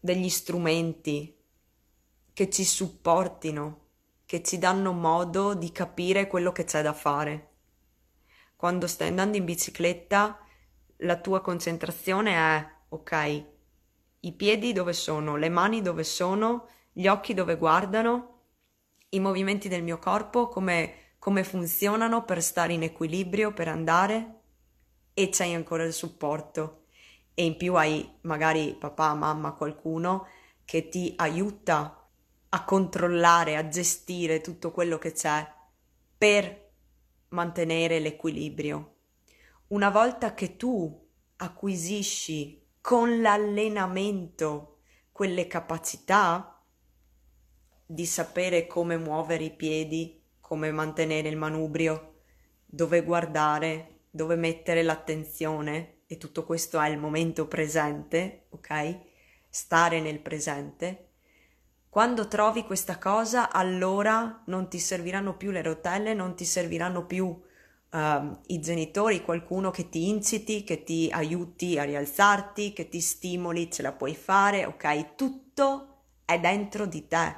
degli 0.00 0.28
strumenti 0.28 1.36
che 2.32 2.50
ci 2.50 2.64
supportino, 2.64 3.81
che 4.32 4.42
ci 4.42 4.56
danno 4.56 4.92
modo 4.92 5.52
di 5.52 5.70
capire 5.72 6.26
quello 6.26 6.52
che 6.52 6.64
c'è 6.64 6.80
da 6.80 6.94
fare. 6.94 7.50
Quando 8.56 8.86
stai 8.86 9.08
andando 9.08 9.36
in 9.36 9.44
bicicletta, 9.44 10.38
la 11.00 11.20
tua 11.20 11.42
concentrazione 11.42 12.32
è 12.32 12.66
ok, 12.88 13.44
i 14.20 14.32
piedi 14.32 14.72
dove 14.72 14.94
sono, 14.94 15.36
le 15.36 15.50
mani 15.50 15.82
dove 15.82 16.02
sono, 16.02 16.66
gli 16.92 17.08
occhi 17.08 17.34
dove 17.34 17.58
guardano, 17.58 18.44
i 19.10 19.20
movimenti 19.20 19.68
del 19.68 19.82
mio 19.82 19.98
corpo, 19.98 20.48
come, 20.48 20.94
come 21.18 21.44
funzionano 21.44 22.24
per 22.24 22.42
stare 22.42 22.72
in 22.72 22.84
equilibrio, 22.84 23.52
per 23.52 23.68
andare 23.68 24.40
e 25.12 25.28
c'hai 25.30 25.52
ancora 25.52 25.84
il 25.84 25.92
supporto 25.92 26.84
e 27.34 27.44
in 27.44 27.58
più 27.58 27.74
hai 27.74 28.10
magari 28.22 28.74
papà, 28.80 29.12
mamma, 29.12 29.52
qualcuno 29.52 30.26
che 30.64 30.88
ti 30.88 31.12
aiuta 31.18 32.01
a 32.54 32.64
controllare, 32.64 33.56
a 33.56 33.68
gestire 33.68 34.40
tutto 34.42 34.72
quello 34.72 34.98
che 34.98 35.12
c'è 35.12 35.46
per 36.18 36.70
mantenere 37.28 37.98
l'equilibrio. 37.98 38.96
Una 39.68 39.88
volta 39.88 40.34
che 40.34 40.56
tu 40.56 41.08
acquisisci 41.36 42.62
con 42.80 43.22
l'allenamento 43.22 44.80
quelle 45.12 45.46
capacità 45.46 46.62
di 47.86 48.04
sapere 48.04 48.66
come 48.66 48.98
muovere 48.98 49.44
i 49.44 49.54
piedi, 49.54 50.22
come 50.40 50.70
mantenere 50.72 51.28
il 51.28 51.36
manubrio, 51.38 52.16
dove 52.66 53.02
guardare, 53.02 54.00
dove 54.10 54.36
mettere 54.36 54.82
l'attenzione 54.82 56.02
e 56.06 56.18
tutto 56.18 56.44
questo 56.44 56.78
è 56.78 56.88
il 56.90 56.98
momento 56.98 57.48
presente, 57.48 58.46
ok? 58.50 58.98
Stare 59.48 60.00
nel 60.00 60.20
presente. 60.20 61.11
Quando 61.92 62.26
trovi 62.26 62.64
questa 62.64 62.96
cosa, 62.96 63.52
allora 63.52 64.44
non 64.46 64.70
ti 64.70 64.78
serviranno 64.78 65.36
più 65.36 65.50
le 65.50 65.60
rotelle, 65.60 66.14
non 66.14 66.34
ti 66.34 66.46
serviranno 66.46 67.04
più 67.04 67.26
uh, 67.26 68.40
i 68.46 68.60
genitori, 68.60 69.20
qualcuno 69.20 69.70
che 69.70 69.90
ti 69.90 70.08
inciti, 70.08 70.64
che 70.64 70.84
ti 70.84 71.10
aiuti 71.12 71.78
a 71.78 71.82
rialzarti, 71.84 72.72
che 72.72 72.88
ti 72.88 72.98
stimoli, 73.02 73.70
ce 73.70 73.82
la 73.82 73.92
puoi 73.92 74.14
fare, 74.14 74.64
ok? 74.64 75.16
Tutto 75.16 76.04
è 76.24 76.40
dentro 76.40 76.86
di 76.86 77.06
te. 77.06 77.36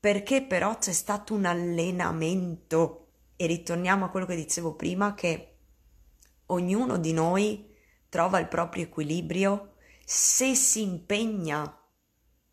Perché 0.00 0.42
però 0.42 0.76
c'è 0.76 0.90
stato 0.90 1.32
un 1.34 1.44
allenamento. 1.44 3.12
E 3.36 3.46
ritorniamo 3.46 4.06
a 4.06 4.08
quello 4.08 4.26
che 4.26 4.34
dicevo 4.34 4.74
prima, 4.74 5.14
che 5.14 5.58
ognuno 6.46 6.98
di 6.98 7.12
noi 7.12 7.72
trova 8.08 8.40
il 8.40 8.48
proprio 8.48 8.82
equilibrio 8.82 9.74
se 10.04 10.56
si 10.56 10.82
impegna 10.82 11.78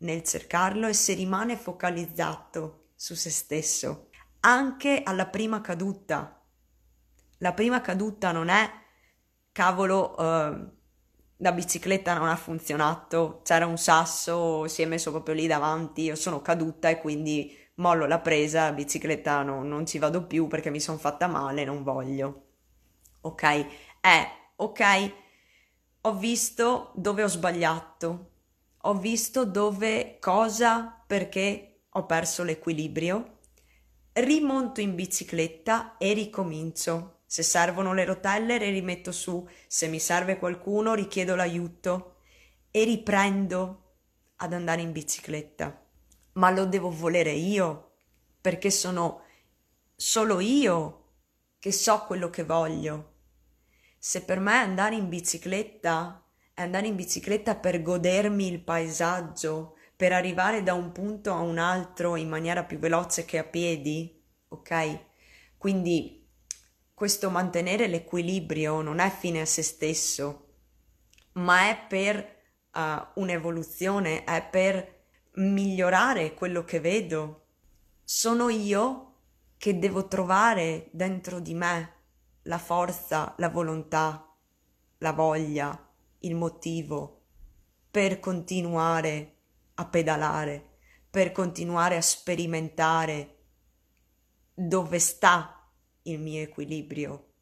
nel 0.02 0.22
cercarlo 0.22 0.86
e 0.86 0.92
se 0.92 1.14
rimane 1.14 1.56
focalizzato 1.56 2.90
su 2.94 3.14
se 3.14 3.30
stesso, 3.30 4.10
anche 4.40 5.02
alla 5.04 5.26
prima 5.26 5.60
caduta. 5.60 6.40
La 7.38 7.52
prima 7.52 7.80
caduta 7.80 8.30
non 8.30 8.48
è 8.48 8.70
cavolo, 9.50 10.16
eh, 10.16 10.66
la 11.36 11.52
bicicletta 11.52 12.14
non 12.14 12.28
ha 12.28 12.36
funzionato, 12.36 13.40
c'era 13.42 13.66
un 13.66 13.78
sasso, 13.78 14.68
si 14.68 14.82
è 14.82 14.86
messo 14.86 15.10
proprio 15.10 15.34
lì 15.34 15.46
davanti, 15.46 16.02
io 16.02 16.14
sono 16.14 16.40
caduta 16.40 16.88
e 16.88 17.00
quindi 17.00 17.56
mollo 17.76 18.06
la 18.06 18.20
presa, 18.20 18.64
la 18.64 18.72
bicicletta 18.72 19.42
no, 19.42 19.62
non 19.64 19.86
ci 19.86 19.98
vado 19.98 20.26
più 20.26 20.46
perché 20.46 20.70
mi 20.70 20.80
sono 20.80 20.98
fatta 20.98 21.26
male, 21.26 21.64
non 21.64 21.82
voglio 21.82 22.46
ok? 23.22 23.66
È, 24.00 24.28
ok, 24.56 25.12
ho 26.02 26.14
visto 26.14 26.92
dove 26.94 27.22
ho 27.22 27.28
sbagliato, 27.28 28.31
ho 28.82 28.94
visto 28.94 29.44
dove, 29.44 30.18
cosa, 30.20 31.02
perché 31.06 31.84
ho 31.88 32.06
perso 32.06 32.42
l'equilibrio, 32.42 33.38
rimonto 34.12 34.80
in 34.80 34.94
bicicletta 34.94 35.96
e 35.98 36.12
ricomincio. 36.12 37.20
Se 37.26 37.42
servono 37.42 37.94
le 37.94 38.04
rotelle 38.04 38.58
le 38.58 38.70
rimetto 38.70 39.12
su, 39.12 39.48
se 39.66 39.88
mi 39.88 39.98
serve 39.98 40.38
qualcuno 40.38 40.94
richiedo 40.94 41.34
l'aiuto 41.34 42.16
e 42.70 42.84
riprendo 42.84 43.94
ad 44.36 44.52
andare 44.52 44.82
in 44.82 44.92
bicicletta. 44.92 45.84
Ma 46.34 46.50
lo 46.50 46.66
devo 46.66 46.90
volere 46.90 47.32
io, 47.32 47.92
perché 48.40 48.70
sono 48.70 49.22
solo 49.94 50.40
io 50.40 50.98
che 51.58 51.72
so 51.72 52.04
quello 52.06 52.28
che 52.30 52.44
voglio 52.44 53.10
se 54.04 54.24
per 54.24 54.40
me 54.40 54.54
andare 54.54 54.96
in 54.96 55.08
bicicletta 55.08 56.21
andare 56.62 56.86
in 56.86 56.96
bicicletta 56.96 57.56
per 57.56 57.82
godermi 57.82 58.46
il 58.46 58.62
paesaggio, 58.62 59.76
per 59.96 60.12
arrivare 60.12 60.62
da 60.62 60.74
un 60.74 60.92
punto 60.92 61.32
a 61.32 61.40
un 61.40 61.58
altro 61.58 62.16
in 62.16 62.28
maniera 62.28 62.64
più 62.64 62.78
veloce 62.78 63.24
che 63.24 63.38
a 63.38 63.44
piedi, 63.44 64.20
ok? 64.48 64.98
Quindi 65.56 66.28
questo 66.92 67.30
mantenere 67.30 67.86
l'equilibrio 67.86 68.80
non 68.80 68.98
è 68.98 69.10
fine 69.10 69.40
a 69.40 69.46
se 69.46 69.62
stesso, 69.62 70.54
ma 71.32 71.68
è 71.68 71.86
per 71.88 72.42
uh, 72.74 73.20
un'evoluzione, 73.20 74.24
è 74.24 74.46
per 74.48 75.04
migliorare 75.34 76.34
quello 76.34 76.64
che 76.64 76.80
vedo. 76.80 77.46
Sono 78.04 78.48
io 78.48 79.14
che 79.56 79.78
devo 79.78 80.08
trovare 80.08 80.88
dentro 80.92 81.38
di 81.38 81.54
me 81.54 81.94
la 82.42 82.58
forza, 82.58 83.34
la 83.38 83.48
volontà, 83.48 84.28
la 84.98 85.12
voglia, 85.12 85.91
il 86.22 86.34
motivo 86.34 87.26
per 87.90 88.20
continuare 88.20 89.36
a 89.74 89.86
pedalare, 89.86 90.78
per 91.10 91.32
continuare 91.32 91.96
a 91.96 92.02
sperimentare 92.02 93.38
dove 94.54 94.98
sta 94.98 95.70
il 96.02 96.18
mio 96.18 96.42
equilibrio, 96.42 97.32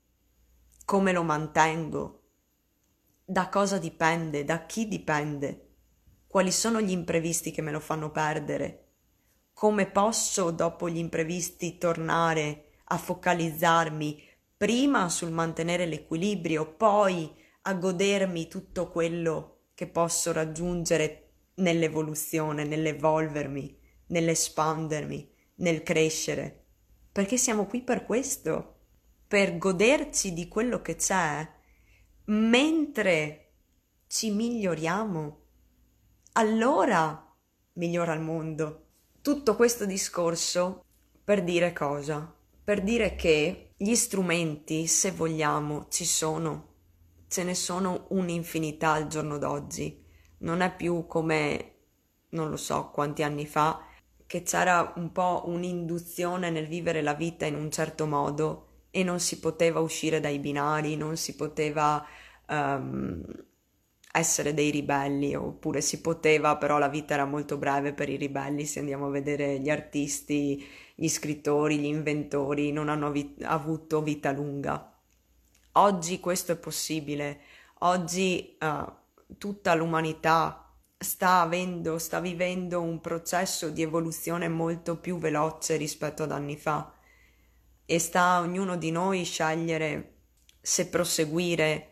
come 0.84 1.12
lo 1.12 1.22
mantengo, 1.22 2.22
da 3.24 3.48
cosa 3.48 3.78
dipende, 3.78 4.44
da 4.44 4.66
chi 4.66 4.88
dipende, 4.88 5.68
quali 6.26 6.50
sono 6.50 6.80
gli 6.80 6.90
imprevisti 6.90 7.50
che 7.50 7.62
me 7.62 7.70
lo 7.70 7.80
fanno 7.80 8.10
perdere, 8.10 8.88
come 9.52 9.90
posso 9.90 10.50
dopo 10.50 10.88
gli 10.88 10.98
imprevisti 10.98 11.78
tornare 11.78 12.70
a 12.84 12.96
focalizzarmi 12.96 14.28
prima 14.56 15.08
sul 15.08 15.30
mantenere 15.30 15.86
l'equilibrio, 15.86 16.74
poi 16.74 17.32
a 17.70 17.74
godermi 17.74 18.48
tutto 18.48 18.90
quello 18.90 19.66
che 19.74 19.86
posso 19.86 20.32
raggiungere 20.32 21.30
nell'evoluzione, 21.54 22.64
nell'evolvermi, 22.64 23.78
nell'espandermi, 24.08 25.32
nel 25.56 25.82
crescere. 25.84 26.64
Perché 27.12 27.36
siamo 27.36 27.66
qui 27.66 27.82
per 27.82 28.04
questo, 28.04 28.78
per 29.26 29.56
goderci 29.56 30.32
di 30.32 30.48
quello 30.48 30.82
che 30.82 30.96
c'è, 30.96 31.48
mentre 32.24 33.52
ci 34.08 34.32
miglioriamo. 34.32 35.40
Allora 36.32 37.32
migliora 37.74 38.14
il 38.14 38.20
mondo. 38.20 38.86
Tutto 39.22 39.54
questo 39.54 39.86
discorso 39.86 40.84
per 41.22 41.44
dire 41.44 41.72
cosa? 41.72 42.34
Per 42.64 42.82
dire 42.82 43.14
che 43.14 43.74
gli 43.76 43.94
strumenti, 43.94 44.88
se 44.88 45.12
vogliamo, 45.12 45.86
ci 45.88 46.04
sono 46.04 46.69
ce 47.30 47.44
ne 47.44 47.54
sono 47.54 48.06
un'infinità 48.10 48.92
al 48.92 49.06
giorno 49.08 49.38
d'oggi. 49.38 50.04
Non 50.38 50.60
è 50.60 50.74
più 50.74 51.06
come 51.06 51.74
non 52.30 52.50
lo 52.50 52.56
so 52.56 52.90
quanti 52.90 53.22
anni 53.22 53.46
fa 53.46 53.84
che 54.26 54.42
c'era 54.42 54.92
un 54.96 55.10
po' 55.12 55.44
un'induzione 55.46 56.50
nel 56.50 56.66
vivere 56.66 57.02
la 57.02 57.14
vita 57.14 57.46
in 57.46 57.54
un 57.56 57.70
certo 57.70 58.06
modo 58.06 58.66
e 58.90 59.02
non 59.04 59.20
si 59.20 59.38
poteva 59.40 59.80
uscire 59.80 60.20
dai 60.20 60.38
binari, 60.38 60.96
non 60.96 61.16
si 61.16 61.34
poteva 61.36 62.04
um, 62.48 63.22
essere 64.12 64.52
dei 64.54 64.70
ribelli, 64.70 65.34
oppure 65.36 65.80
si 65.80 66.00
poteva, 66.00 66.56
però 66.56 66.78
la 66.78 66.88
vita 66.88 67.14
era 67.14 67.24
molto 67.26 67.56
breve 67.56 67.92
per 67.94 68.08
i 68.08 68.16
ribelli, 68.16 68.66
se 68.66 68.80
andiamo 68.80 69.06
a 69.06 69.10
vedere 69.10 69.60
gli 69.60 69.70
artisti, 69.70 70.64
gli 70.94 71.08
scrittori, 71.08 71.78
gli 71.78 71.84
inventori, 71.86 72.72
non 72.72 72.88
hanno 72.88 73.10
vi- 73.12 73.36
avuto 73.42 74.02
vita 74.02 74.32
lunga. 74.32 74.89
Oggi 75.72 76.18
questo 76.18 76.52
è 76.52 76.56
possibile, 76.56 77.40
oggi 77.80 78.56
uh, 78.60 79.36
tutta 79.38 79.74
l'umanità 79.74 80.68
sta 80.98 81.42
avendo, 81.42 81.98
sta 81.98 82.18
vivendo 82.18 82.80
un 82.80 83.00
processo 83.00 83.70
di 83.70 83.80
evoluzione 83.80 84.48
molto 84.48 84.98
più 84.98 85.18
veloce 85.18 85.76
rispetto 85.76 86.24
ad 86.24 86.32
anni 86.32 86.56
fa. 86.56 86.92
E 87.86 87.98
sta 88.00 88.22
a 88.22 88.40
ognuno 88.40 88.76
di 88.76 88.90
noi 88.90 89.24
scegliere 89.24 90.16
se 90.60 90.88
proseguire 90.88 91.86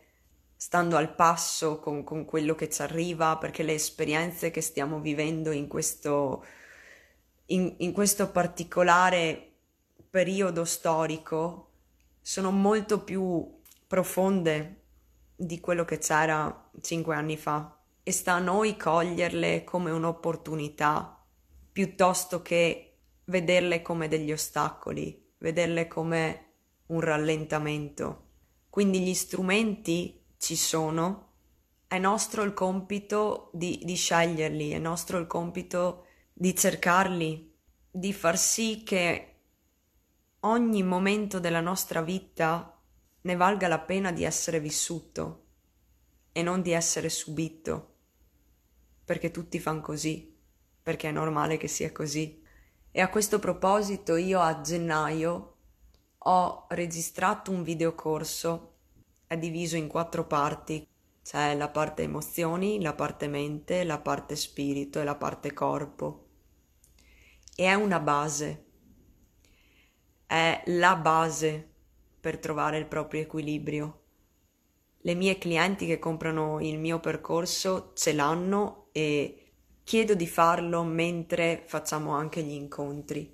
stando 0.57 0.97
al 0.97 1.15
passo 1.15 1.79
con, 1.79 2.03
con 2.03 2.25
quello 2.25 2.55
che 2.55 2.69
ci 2.69 2.81
arriva, 2.81 3.37
perché 3.37 3.63
le 3.63 3.75
esperienze 3.75 4.51
che 4.51 4.59
stiamo 4.59 4.99
vivendo 4.99 5.51
in 5.51 5.69
questo, 5.69 6.45
in, 7.45 7.75
in 7.77 7.93
questo 7.93 8.29
particolare 8.29 9.53
periodo 10.09 10.65
storico 10.65 11.71
sono 12.21 12.51
molto 12.51 13.03
più 13.03 13.57
profonde 13.89 14.83
di 15.35 15.59
quello 15.59 15.83
che 15.83 15.97
c'era 15.97 16.69
cinque 16.79 17.15
anni 17.15 17.37
fa 17.37 17.75
e 18.03 18.11
sta 18.11 18.33
a 18.33 18.39
noi 18.39 18.77
coglierle 18.77 19.63
come 19.63 19.89
un'opportunità 19.89 21.25
piuttosto 21.71 22.43
che 22.43 22.97
vederle 23.25 23.81
come 23.81 24.07
degli 24.07 24.31
ostacoli, 24.31 25.33
vederle 25.39 25.87
come 25.87 26.51
un 26.87 27.01
rallentamento. 27.01 28.27
Quindi 28.69 28.99
gli 28.99 29.15
strumenti 29.15 30.23
ci 30.37 30.55
sono, 30.55 31.31
è 31.87 31.97
nostro 31.97 32.43
il 32.43 32.53
compito 32.53 33.49
di, 33.53 33.81
di 33.83 33.95
sceglierli, 33.95 34.69
è 34.69 34.77
nostro 34.77 35.17
il 35.17 35.25
compito 35.25 36.05
di 36.31 36.55
cercarli, 36.55 37.57
di 37.89 38.13
far 38.13 38.37
sì 38.37 38.83
che 38.83 39.39
ogni 40.41 40.83
momento 40.83 41.39
della 41.39 41.61
nostra 41.61 42.03
vita 42.03 42.78
ne 43.29 43.35
valga 43.35 43.67
la 43.67 43.79
pena 43.79 44.11
di 44.11 44.23
essere 44.23 44.59
vissuto 44.59 45.45
e 46.31 46.41
non 46.41 46.63
di 46.63 46.71
essere 46.71 47.09
subito, 47.09 47.97
perché 49.05 49.29
tutti 49.29 49.59
fanno 49.59 49.81
così, 49.81 50.35
perché 50.81 51.09
è 51.09 51.11
normale 51.11 51.57
che 51.57 51.67
sia 51.67 51.91
così. 51.91 52.41
E 52.89 53.01
a 53.01 53.09
questo 53.09 53.37
proposito 53.37 54.15
io 54.15 54.39
a 54.39 54.61
gennaio 54.61 55.57
ho 56.17 56.65
registrato 56.69 57.51
un 57.51 57.61
videocorso, 57.61 58.77
è 59.27 59.37
diviso 59.37 59.75
in 59.75 59.87
quattro 59.87 60.25
parti, 60.25 60.87
c'è 61.21 61.53
la 61.53 61.69
parte 61.69 62.01
emozioni, 62.01 62.81
la 62.81 62.93
parte 62.93 63.27
mente, 63.27 63.83
la 63.83 63.99
parte 63.99 64.35
spirito 64.35 64.99
e 64.99 65.03
la 65.03 65.15
parte 65.15 65.53
corpo. 65.53 66.29
E 67.55 67.63
è 67.63 67.75
una 67.75 67.99
base, 67.99 68.65
è 70.25 70.63
la 70.65 70.95
base 70.95 71.68
per 72.19 72.37
trovare 72.37 72.77
il 72.77 72.85
proprio 72.85 73.21
equilibrio. 73.21 74.01
Le 75.01 75.13
mie 75.13 75.37
clienti 75.37 75.85
che 75.85 75.99
comprano 75.99 76.59
il 76.59 76.77
mio 76.77 76.99
percorso 76.99 77.93
ce 77.95 78.13
l'hanno 78.13 78.87
e 78.91 79.51
chiedo 79.83 80.13
di 80.13 80.27
farlo 80.27 80.83
mentre 80.83 81.63
facciamo 81.65 82.11
anche 82.11 82.43
gli 82.43 82.51
incontri. 82.51 83.33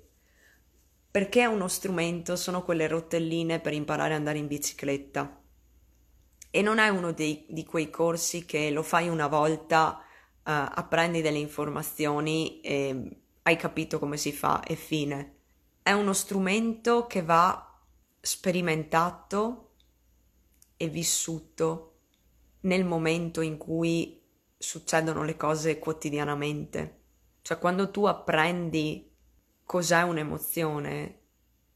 Perché 1.10 1.40
è 1.40 1.46
uno 1.46 1.66
strumento, 1.66 2.36
sono 2.36 2.62
quelle 2.62 2.86
rotelline 2.86 3.58
per 3.60 3.72
imparare 3.72 4.12
ad 4.12 4.18
andare 4.18 4.38
in 4.38 4.46
bicicletta. 4.46 5.42
E 6.50 6.62
non 6.62 6.78
è 6.78 6.88
uno 6.88 7.12
dei, 7.12 7.46
di 7.48 7.64
quei 7.64 7.90
corsi 7.90 8.44
che 8.44 8.70
lo 8.70 8.82
fai 8.82 9.08
una 9.08 9.26
volta, 9.26 9.98
uh, 9.98 10.02
apprendi 10.44 11.20
delle 11.20 11.38
informazioni 11.38 12.60
e 12.60 13.18
hai 13.42 13.56
capito 13.56 13.98
come 13.98 14.16
si 14.16 14.32
fa 14.32 14.62
e 14.62 14.76
fine. 14.76 15.34
È 15.82 15.92
uno 15.92 16.12
strumento 16.12 17.06
che 17.06 17.22
va 17.22 17.65
sperimentato 18.26 19.74
e 20.76 20.88
vissuto 20.88 22.00
nel 22.62 22.84
momento 22.84 23.40
in 23.40 23.56
cui 23.56 24.20
succedono 24.58 25.22
le 25.22 25.36
cose 25.36 25.78
quotidianamente. 25.78 27.02
Cioè 27.40 27.58
quando 27.58 27.92
tu 27.92 28.04
apprendi 28.04 29.14
cos'è 29.64 30.02
un'emozione, 30.02 31.20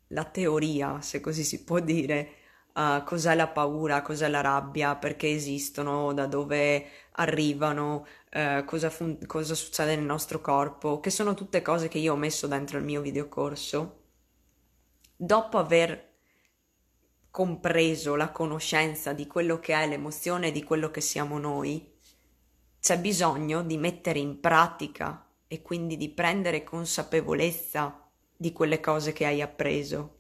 la 0.09 0.25
teoria, 0.25 1.01
se 1.01 1.21
così 1.21 1.45
si 1.45 1.63
può 1.63 1.79
dire, 1.79 2.31
uh, 2.75 3.05
cos'è 3.05 3.37
la 3.37 3.47
paura, 3.47 4.03
cos'è 4.03 4.27
la 4.27 4.41
rabbia, 4.41 4.97
perché 4.97 5.31
esistono, 5.31 6.13
da 6.13 6.27
dove 6.27 6.85
arrivano, 7.13 8.05
uh, 8.33 8.65
cosa, 8.65 8.91
fun- 8.91 9.25
cosa 9.25 9.55
succede 9.55 9.95
nel 9.95 10.05
nostro 10.05 10.41
corpo, 10.41 10.99
che 10.99 11.11
sono 11.11 11.35
tutte 11.35 11.63
cose 11.63 11.87
che 11.87 11.99
io 11.99 12.15
ho 12.15 12.17
messo 12.17 12.49
dentro 12.49 12.79
il 12.79 12.85
mio 12.85 13.01
videocorso. 13.01 13.99
Dopo 15.15 15.59
aver 15.59 16.10
compreso 17.31 18.17
la 18.17 18.31
conoscenza 18.31 19.13
di 19.13 19.27
quello 19.27 19.59
che 19.61 19.75
è 19.75 19.87
l'emozione 19.87 20.49
e 20.49 20.53
di 20.53 20.65
quello 20.65 20.91
che 20.91 21.01
siamo 21.01 21.39
noi, 21.39 21.99
c'è 22.81 22.99
bisogno 22.99 23.63
di 23.63 23.77
mettere 23.77 24.19
in 24.19 24.41
pratica 24.41 25.27
e 25.47 25.63
quindi 25.63 25.97
di 25.97 26.09
prendere 26.09 26.65
consapevolezza 26.65 28.09
di 28.37 28.53
quelle 28.53 28.81
cose 28.81 29.13
che 29.13 29.27
hai 29.27 29.43
appreso. 29.43 30.19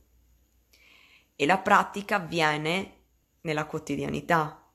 E 1.34 1.46
la 1.46 1.58
pratica 1.58 2.16
avviene 2.16 2.96
nella 3.42 3.64
quotidianità, 3.64 4.70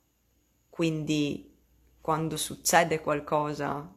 quindi 0.70 1.54
quando 2.02 2.38
succede 2.38 3.02
qualcosa, 3.02 3.94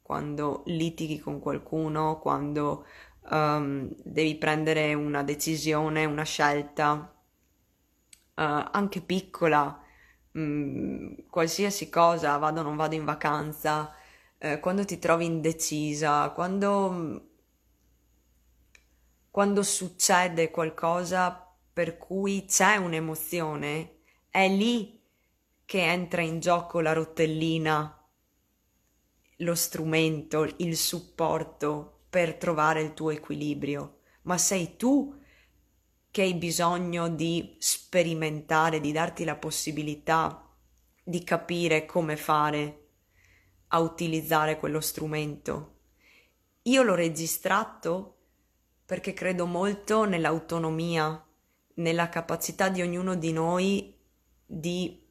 quando 0.00 0.62
litighi 0.66 1.18
con 1.18 1.40
qualcuno, 1.40 2.18
quando 2.18 2.86
um, 3.30 3.92
devi 4.02 4.36
prendere 4.36 4.94
una 4.94 5.22
decisione, 5.22 6.04
una 6.04 6.22
scelta, 6.22 7.15
anche 8.44 9.00
piccola, 9.00 9.80
mh, 10.32 10.40
mm, 10.40 11.12
qualsiasi 11.30 11.88
cosa, 11.88 12.36
vado 12.38 12.60
o 12.60 12.62
non 12.62 12.76
vado 12.76 12.94
in 12.94 13.04
vacanza, 13.04 13.94
eh, 14.38 14.60
quando 14.60 14.84
ti 14.84 14.98
trovi 14.98 15.24
indecisa, 15.24 16.30
quando, 16.30 17.28
quando 19.30 19.62
succede 19.62 20.50
qualcosa 20.50 21.42
per 21.72 21.98
cui 21.98 22.44
c'è 22.46 22.76
un'emozione, 22.76 23.98
è 24.30 24.48
lì 24.48 25.02
che 25.64 25.82
entra 25.82 26.22
in 26.22 26.40
gioco 26.40 26.80
la 26.80 26.92
rotellina, 26.92 27.92
lo 29.40 29.54
strumento, 29.54 30.44
il 30.58 30.76
supporto 30.76 32.04
per 32.08 32.36
trovare 32.36 32.80
il 32.80 32.94
tuo 32.94 33.10
equilibrio, 33.10 33.98
ma 34.22 34.38
sei 34.38 34.76
tu 34.76 35.14
che 36.16 36.22
hai 36.22 36.32
bisogno 36.32 37.10
di 37.10 37.56
sperimentare, 37.58 38.80
di 38.80 38.90
darti 38.90 39.22
la 39.22 39.36
possibilità 39.36 40.50
di 41.04 41.22
capire 41.22 41.84
come 41.84 42.16
fare 42.16 42.86
a 43.66 43.80
utilizzare 43.80 44.56
quello 44.56 44.80
strumento. 44.80 45.80
Io 46.62 46.82
l'ho 46.82 46.94
registrato 46.94 48.16
perché 48.86 49.12
credo 49.12 49.44
molto 49.44 50.06
nell'autonomia, 50.06 51.22
nella 51.74 52.08
capacità 52.08 52.70
di 52.70 52.80
ognuno 52.80 53.14
di 53.14 53.32
noi 53.32 53.94
di 54.46 55.06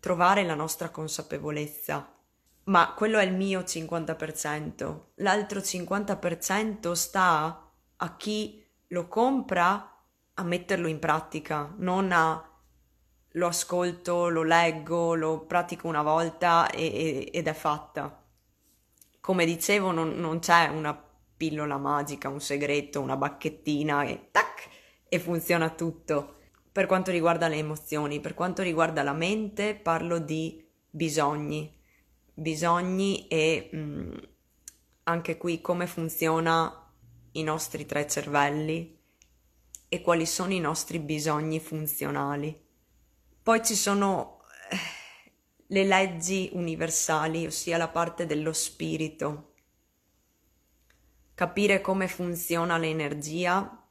trovare 0.00 0.42
la 0.42 0.54
nostra 0.56 0.90
consapevolezza. 0.90 2.16
Ma 2.64 2.94
quello 2.94 3.20
è 3.20 3.24
il 3.24 3.32
mio 3.32 3.60
50%. 3.60 5.00
L'altro 5.18 5.60
50% 5.60 6.92
sta 6.94 7.70
a 7.94 8.16
chi 8.16 8.66
lo 8.88 9.06
compra 9.06 9.92
a 10.38 10.42
metterlo 10.44 10.86
in 10.86 11.00
pratica, 11.00 11.74
non 11.78 12.12
a 12.12 12.42
lo 13.32 13.46
ascolto, 13.46 14.28
lo 14.28 14.42
leggo, 14.42 15.14
lo 15.14 15.40
pratico 15.40 15.88
una 15.88 16.02
volta 16.02 16.70
e, 16.70 16.84
e, 16.84 17.28
ed 17.32 17.46
è 17.46 17.52
fatta. 17.52 18.24
Come 19.20 19.44
dicevo, 19.44 19.90
non, 19.90 20.10
non, 20.18 20.38
c'è 20.38 20.68
una 20.68 20.94
pillola 21.36 21.76
magica, 21.76 22.28
un 22.28 22.40
segreto, 22.40 23.00
una 23.00 23.16
bacchettina 23.16 24.04
e 24.04 24.28
tac 24.30 24.68
e 25.08 25.18
funziona 25.18 25.70
tutto. 25.70 26.36
Per 26.70 26.86
quanto 26.86 27.10
riguarda 27.10 27.48
le 27.48 27.56
emozioni, 27.56 28.20
per 28.20 28.34
quanto 28.34 28.62
riguarda 28.62 29.02
la 29.02 29.12
mente, 29.12 29.74
parlo 29.74 30.18
di 30.18 30.64
bisogni, 30.88 31.76
bisogni 32.32 33.26
e 33.26 33.68
mh, 33.72 33.78
mm, 33.78 34.12
anche 35.04 35.36
qui 35.36 35.60
come 35.60 35.86
funziona 35.86 36.86
i 37.32 37.42
nostri 37.42 37.86
tre 37.86 38.06
cervelli 38.06 38.97
e 39.88 40.02
quali 40.02 40.26
sono 40.26 40.52
i 40.52 40.60
nostri 40.60 40.98
bisogni 40.98 41.60
funzionali. 41.60 42.66
Poi 43.42 43.64
ci 43.64 43.74
sono 43.74 44.42
eh, 44.70 44.76
le 45.68 45.84
leggi 45.84 46.50
universali, 46.52 47.46
ossia 47.46 47.78
la 47.78 47.88
parte 47.88 48.26
dello 48.26 48.52
spirito. 48.52 49.54
Capire 51.34 51.80
come 51.80 52.08
funziona 52.08 52.76
l'energia, 52.76 53.86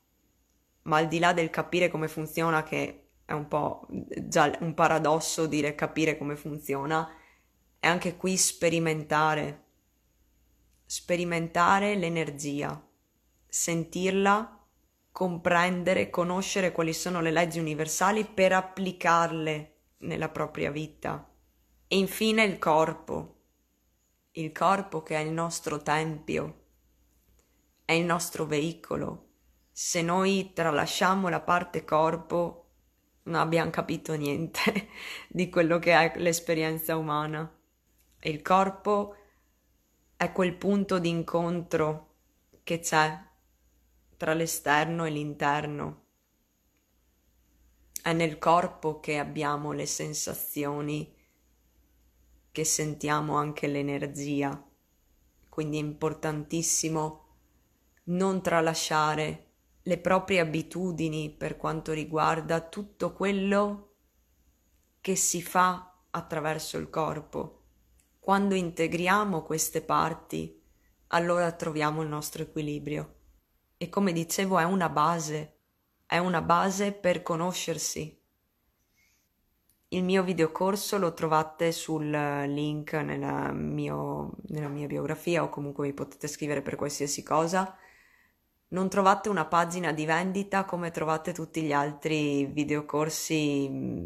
ma 0.84 0.98
al 0.98 1.08
di 1.08 1.18
là 1.18 1.34
del 1.34 1.50
capire 1.50 1.90
come 1.90 2.08
funziona, 2.08 2.62
che 2.62 3.08
è 3.26 3.34
un 3.34 3.48
po' 3.48 3.88
già 3.90 4.56
un 4.60 4.74
paradosso 4.74 5.48
dire 5.48 5.74
capire 5.74 6.18
come 6.18 6.36
funziona, 6.36 7.10
è 7.80 7.88
anche 7.88 8.16
qui 8.16 8.38
sperimentare. 8.38 9.64
Sperimentare 10.86 11.96
l'energia, 11.96 12.82
sentirla 13.48 14.57
comprendere, 15.18 16.12
conoscere 16.12 16.72
quali 16.72 16.94
sono 16.94 17.22
le 17.22 17.32
leggi 17.32 17.58
universali 17.58 18.24
per 18.24 18.54
applicarle 18.54 19.78
nella 20.02 20.30
propria 20.30 20.70
vita. 20.70 21.28
E 21.88 21.98
infine 21.98 22.44
il 22.44 22.60
corpo, 22.60 23.40
il 24.34 24.52
corpo 24.52 25.02
che 25.02 25.16
è 25.16 25.22
il 25.22 25.32
nostro 25.32 25.82
tempio, 25.82 26.66
è 27.84 27.94
il 27.94 28.06
nostro 28.06 28.46
veicolo. 28.46 29.30
Se 29.72 30.04
noi 30.04 30.52
tralasciamo 30.54 31.30
la 31.30 31.42
parte 31.42 31.84
corpo, 31.84 32.74
non 33.24 33.42
abbiamo 33.42 33.72
capito 33.72 34.14
niente 34.14 34.90
di 35.30 35.50
quello 35.50 35.80
che 35.80 35.94
è 35.94 36.20
l'esperienza 36.20 36.96
umana. 36.96 37.52
il 38.20 38.44
corpo 38.44 39.16
è 40.16 40.32
quel 40.32 40.54
punto 40.54 41.00
di 41.00 41.10
incontro 41.10 42.18
che 42.62 42.82
c'è 42.82 43.27
tra 44.18 44.34
l'esterno 44.34 45.06
e 45.06 45.12
l'interno. 45.12 46.06
È 48.02 48.12
nel 48.14 48.40
corpo 48.40 49.00
che 49.00 49.20
abbiamo 49.20 49.72
le 49.72 49.86
sensazioni, 49.86 51.16
che 52.52 52.64
sentiamo 52.64 53.36
anche 53.36 53.68
l'energia. 53.68 54.62
Quindi 55.48 55.78
è 55.78 55.82
importantissimo 55.82 57.26
non 58.06 58.42
tralasciare 58.42 59.44
le 59.84 59.98
proprie 60.00 60.40
abitudini 60.40 61.30
per 61.30 61.56
quanto 61.56 61.94
riguarda 61.94 62.62
tutto 62.62 63.14
quello 63.14 63.96
che 65.00 65.16
si 65.16 65.44
fa 65.44 65.94
attraverso 66.10 66.78
il 66.78 66.90
corpo. 66.90 67.62
Quando 68.20 68.56
integriamo 68.56 69.44
queste 69.44 69.82
parti, 69.82 70.60
allora 71.08 71.52
troviamo 71.52 72.02
il 72.02 72.08
nostro 72.10 72.44
equilibrio 72.44 73.17
e 73.78 73.90
come 73.90 74.12
dicevo 74.12 74.58
è 74.58 74.64
una 74.64 74.90
base, 74.90 75.58
è 76.06 76.18
una 76.18 76.42
base 76.42 76.92
per 76.94 77.22
conoscersi. 77.22 78.16
Il 79.90 80.04
mio 80.04 80.24
videocorso 80.24 80.98
lo 80.98 81.14
trovate 81.14 81.72
sul 81.72 82.10
link 82.10 82.94
nella, 82.94 83.52
mio, 83.54 84.32
nella 84.48 84.68
mia 84.68 84.88
biografia 84.88 85.44
o 85.44 85.50
comunque 85.50 85.88
mi 85.88 85.94
potete 85.94 86.28
scrivere 86.28 86.62
per 86.62 86.76
qualsiasi 86.76 87.24
cosa. 87.24 87.78
Non 88.70 88.90
trovate 88.90 89.30
una 89.30 89.46
pagina 89.46 89.94
di 89.94 90.06
vendita 90.06 90.66
come 90.66 90.92
trovate 90.92 91.32
tutti 91.32 91.62
gli 91.62 91.72
altri 91.72 92.48
videocorsi 92.48 93.70
mm, 93.70 94.06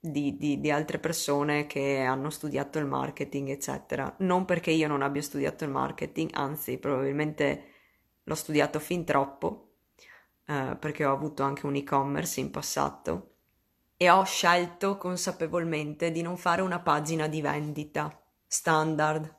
di, 0.00 0.38
di, 0.38 0.58
di, 0.58 0.70
altre 0.70 0.98
persone 0.98 1.66
che 1.66 1.98
hanno 1.98 2.30
studiato 2.30 2.78
il 2.78 2.86
marketing, 2.86 3.50
eccetera. 3.50 4.14
Non 4.20 4.46
perché 4.46 4.70
io 4.70 4.88
non 4.88 5.02
abbia 5.02 5.20
studiato 5.20 5.64
il 5.64 5.70
marketing, 5.70 6.30
anzi, 6.32 6.78
probabilmente 6.78 7.69
l'ho 8.30 8.36
studiato 8.36 8.78
fin 8.78 9.04
troppo, 9.04 9.72
eh, 10.46 10.76
perché 10.78 11.04
ho 11.04 11.12
avuto 11.12 11.42
anche 11.42 11.66
un 11.66 11.74
e-commerce 11.74 12.38
in 12.38 12.52
passato, 12.52 13.34
e 13.96 14.08
ho 14.08 14.24
scelto 14.24 14.96
consapevolmente 14.96 16.12
di 16.12 16.22
non 16.22 16.36
fare 16.36 16.62
una 16.62 16.78
pagina 16.78 17.26
di 17.26 17.40
vendita 17.40 18.16
standard, 18.46 19.38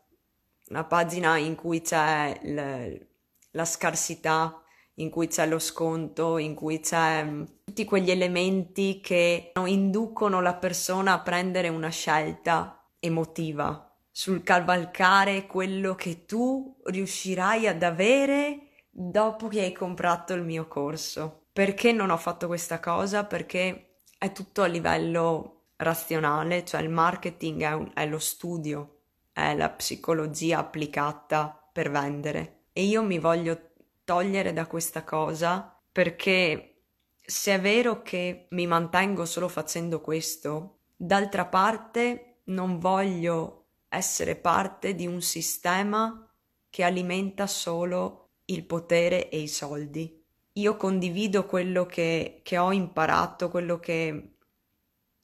una 0.68 0.84
pagina 0.84 1.38
in 1.38 1.56
cui 1.56 1.82
c'è 1.82 2.38
l- 2.44 3.08
la 3.52 3.66
scarsità, 3.66 4.62
in 4.96 5.10
cui 5.10 5.28
c'è 5.28 5.48
lo 5.48 5.58
sconto, 5.58 6.38
in 6.38 6.54
cui 6.54 6.82
c'è 6.82 7.24
mm, 7.24 7.44
tutti 7.64 7.86
quegli 7.86 8.12
elementi 8.12 9.00
che 9.00 9.54
inducono 9.66 10.42
la 10.42 10.56
persona 10.56 11.14
a 11.14 11.22
prendere 11.22 11.70
una 11.70 11.90
scelta 11.90 12.90
emotiva. 13.00 13.86
Sul 14.12 14.44
cavalcare 14.44 15.48
quello 15.48 15.96
che 15.96 16.26
tu 16.26 16.78
riuscirai 16.84 17.68
ad 17.68 17.82
avere 17.82 18.71
dopo 18.92 19.48
che 19.48 19.62
hai 19.62 19.72
comprato 19.72 20.34
il 20.34 20.44
mio 20.44 20.68
corso. 20.68 21.46
Perché 21.52 21.92
non 21.92 22.10
ho 22.10 22.18
fatto 22.18 22.48
questa 22.48 22.80
cosa? 22.80 23.26
Perché 23.26 24.02
è 24.18 24.32
tutto 24.32 24.62
a 24.62 24.68
livello 24.68 25.62
razionale, 25.78 26.64
cioè 26.64 26.82
il 26.82 26.90
marketing 26.90 27.62
è, 27.64 27.72
un, 27.74 27.92
è 27.94 28.06
lo 28.06 28.20
studio, 28.20 29.00
è 29.32 29.56
la 29.56 29.70
psicologia 29.70 30.60
applicata 30.60 31.70
per 31.72 31.90
vendere. 31.90 32.66
E 32.74 32.84
io 32.84 33.02
mi 33.04 33.18
voglio 33.18 33.72
togliere 34.04 34.54
da 34.54 34.68
questa 34.68 35.04
cosa 35.04 35.76
perché 35.92 36.84
se 37.22 37.54
è 37.54 37.60
vero 37.60 38.02
che 38.02 38.48
mi 38.52 38.68
mantengo 38.68 39.26
solo 39.26 39.48
facendo 39.48 40.02
questo, 40.02 40.80
d'altra 40.96 41.46
parte 41.46 42.42
non 42.46 42.78
voglio 42.80 43.66
essere 43.90 44.36
parte 44.36 44.96
di 44.96 45.08
un 45.08 45.22
sistema 45.22 46.30
che 46.70 46.84
alimenta 46.84 47.48
solo 47.48 48.21
il 48.46 48.66
potere 48.66 49.30
e 49.30 49.40
i 49.40 49.48
soldi. 49.48 50.20
Io 50.54 50.76
condivido 50.76 51.46
quello 51.46 51.86
che, 51.86 52.42
che 52.44 52.58
ho 52.58 52.72
imparato, 52.72 53.50
quello 53.50 53.80
che 53.80 54.36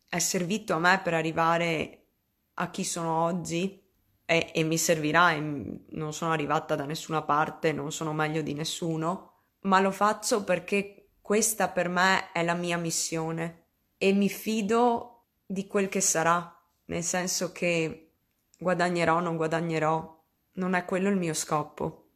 è 0.07 0.19
servito 0.19 0.73
a 0.73 0.79
me 0.79 1.01
per 1.03 1.13
arrivare 1.13 2.05
a 2.55 2.69
chi 2.69 2.83
sono 2.83 3.23
oggi 3.23 3.83
e, 4.25 4.51
e 4.53 4.63
mi 4.63 4.77
servirà 4.77 5.31
e 5.31 5.39
non 5.39 6.13
sono 6.13 6.31
arrivata 6.31 6.75
da 6.75 6.85
nessuna 6.85 7.21
parte, 7.21 7.71
non 7.71 7.91
sono 7.91 8.13
meglio 8.13 8.41
di 8.41 8.53
nessuno, 8.53 9.33
ma 9.61 9.79
lo 9.79 9.91
faccio 9.91 10.43
perché 10.43 11.09
questa 11.21 11.67
per 11.69 11.89
me 11.89 12.31
è 12.31 12.43
la 12.43 12.53
mia 12.53 12.77
missione 12.77 13.65
e 13.97 14.13
mi 14.13 14.29
fido 14.29 15.25
di 15.45 15.67
quel 15.67 15.89
che 15.89 16.01
sarà, 16.01 16.53
nel 16.85 17.03
senso 17.03 17.51
che 17.51 18.11
guadagnerò 18.57 19.15
o 19.15 19.19
non 19.19 19.35
guadagnerò, 19.35 20.23
non 20.53 20.73
è 20.73 20.85
quello 20.85 21.09
il 21.09 21.17
mio 21.17 21.33
scopo. 21.33 22.06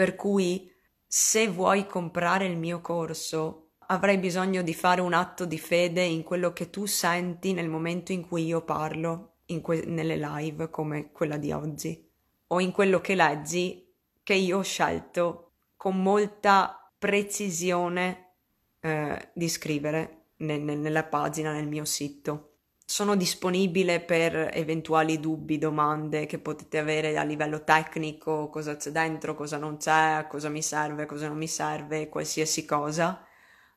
Per 0.00 0.16
cui 0.16 0.72
se 1.06 1.48
vuoi 1.48 1.84
comprare 1.84 2.46
il 2.46 2.56
mio 2.56 2.80
corso, 2.80 3.72
avrai 3.88 4.16
bisogno 4.16 4.62
di 4.62 4.72
fare 4.72 5.02
un 5.02 5.12
atto 5.12 5.44
di 5.44 5.58
fede 5.58 6.02
in 6.02 6.22
quello 6.22 6.54
che 6.54 6.70
tu 6.70 6.86
senti 6.86 7.52
nel 7.52 7.68
momento 7.68 8.10
in 8.10 8.26
cui 8.26 8.46
io 8.46 8.62
parlo 8.62 9.40
que- 9.60 9.84
nelle 9.84 10.16
live 10.16 10.70
come 10.70 11.12
quella 11.12 11.36
di 11.36 11.52
oggi. 11.52 12.08
o 12.46 12.60
in 12.60 12.72
quello 12.72 13.02
che 13.02 13.14
leggi 13.14 13.94
che 14.22 14.32
io 14.32 14.58
ho 14.58 14.62
scelto 14.62 15.50
con 15.76 16.02
molta 16.02 16.90
precisione 16.98 18.36
eh, 18.80 19.28
di 19.34 19.50
scrivere 19.50 20.28
nel, 20.36 20.62
nella 20.62 21.04
pagina, 21.04 21.52
nel 21.52 21.68
mio 21.68 21.84
sito. 21.84 22.49
Sono 22.90 23.14
disponibile 23.14 24.00
per 24.00 24.50
eventuali 24.52 25.20
dubbi, 25.20 25.58
domande 25.58 26.26
che 26.26 26.40
potete 26.40 26.76
avere 26.76 27.16
a 27.16 27.22
livello 27.22 27.62
tecnico, 27.62 28.48
cosa 28.48 28.74
c'è 28.74 28.90
dentro, 28.90 29.36
cosa 29.36 29.58
non 29.58 29.76
c'è, 29.76 30.26
cosa 30.28 30.48
mi 30.48 30.60
serve, 30.60 31.06
cosa 31.06 31.28
non 31.28 31.36
mi 31.36 31.46
serve, 31.46 32.08
qualsiasi 32.08 32.64
cosa. 32.64 33.24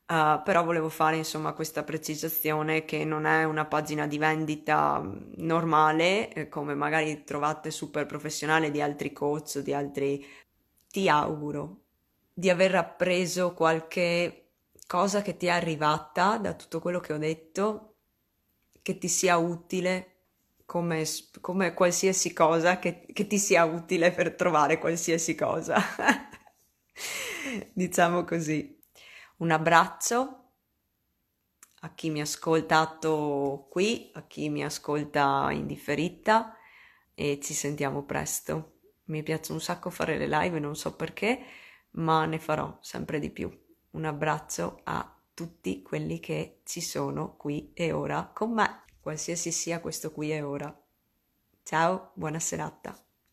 Uh, 0.07 0.41
però 0.43 0.64
volevo 0.64 0.89
fare 0.89 1.18
insomma 1.18 1.53
questa 1.53 1.84
precisazione 1.84 2.86
che 2.86 3.05
non 3.05 3.26
è 3.26 3.43
una 3.43 3.66
pagina 3.66 4.07
di 4.07 4.18
vendita 4.18 4.99
mm, 4.99 5.34
normale 5.45 6.34
eh, 6.34 6.49
come 6.49 6.74
magari 6.74 7.24
trovate 7.24 7.70
super 7.70 8.07
professionale 8.07 8.72
di 8.72 8.82
altri 8.82 9.14
coach 9.14 9.59
di 9.59 9.74
altri 9.74 10.26
ti 10.89 11.07
auguro 11.07 11.82
di 12.34 12.49
aver 12.49 12.76
appreso 12.76 13.53
qualche 13.53 14.49
cosa 14.88 15.22
che 15.22 15.38
ti 15.38 15.45
è 15.45 15.51
arrivata 15.51 16.38
da 16.38 16.53
tutto 16.53 16.80
quello 16.80 16.99
che 16.99 17.14
ho 17.14 17.18
detto 17.18 17.93
che 18.84 19.00
ti 19.00 19.08
sia 19.08 19.38
utile 19.38 20.10
come, 20.66 21.04
come 21.42 21.74
qualsiasi 21.74 22.32
cosa 22.34 22.78
che, 22.78 23.08
che 23.12 23.26
ti 23.26 23.40
sia 23.40 23.66
utile 23.66 24.12
per 24.12 24.36
trovare 24.36 24.78
qualsiasi 24.78 25.34
cosa 25.36 25.76
diciamo 27.74 28.24
così 28.24 28.80
un 29.38 29.50
abbraccio 29.50 30.44
a 31.84 31.94
chi 31.94 32.10
mi 32.10 32.20
ha 32.20 32.24
ascoltato 32.24 33.68
qui, 33.70 34.10
a 34.14 34.26
chi 34.26 34.50
mi 34.50 34.64
ascolta 34.64 35.50
in 35.52 35.68
differita 35.68 36.56
e 37.14 37.40
ci 37.42 37.54
sentiamo 37.54 38.04
presto. 38.04 38.80
Mi 39.06 39.22
piace 39.22 39.52
un 39.52 39.60
sacco 39.60 39.90
fare 39.90 40.18
le 40.18 40.28
live, 40.28 40.60
non 40.60 40.76
so 40.76 40.96
perché, 40.96 41.44
ma 41.92 42.26
ne 42.26 42.40
farò 42.40 42.78
sempre 42.82 43.20
di 43.20 43.30
più. 43.30 43.52
Un 43.92 44.06
abbraccio 44.06 44.80
a 44.84 45.12
tutti 45.34 45.82
quelli 45.82 46.20
che 46.20 46.62
ci 46.64 46.82
sono 46.82 47.36
qui 47.36 47.72
e 47.74 47.92
ora 47.92 48.32
con 48.34 48.54
me, 48.54 48.84
qualsiasi 49.02 49.52
sia 49.52 49.80
questo 49.80 50.12
qui 50.12 50.32
e 50.32 50.42
ora. 50.42 50.76
Ciao, 51.64 52.12
buona 52.14 52.40
serata. 52.40 53.03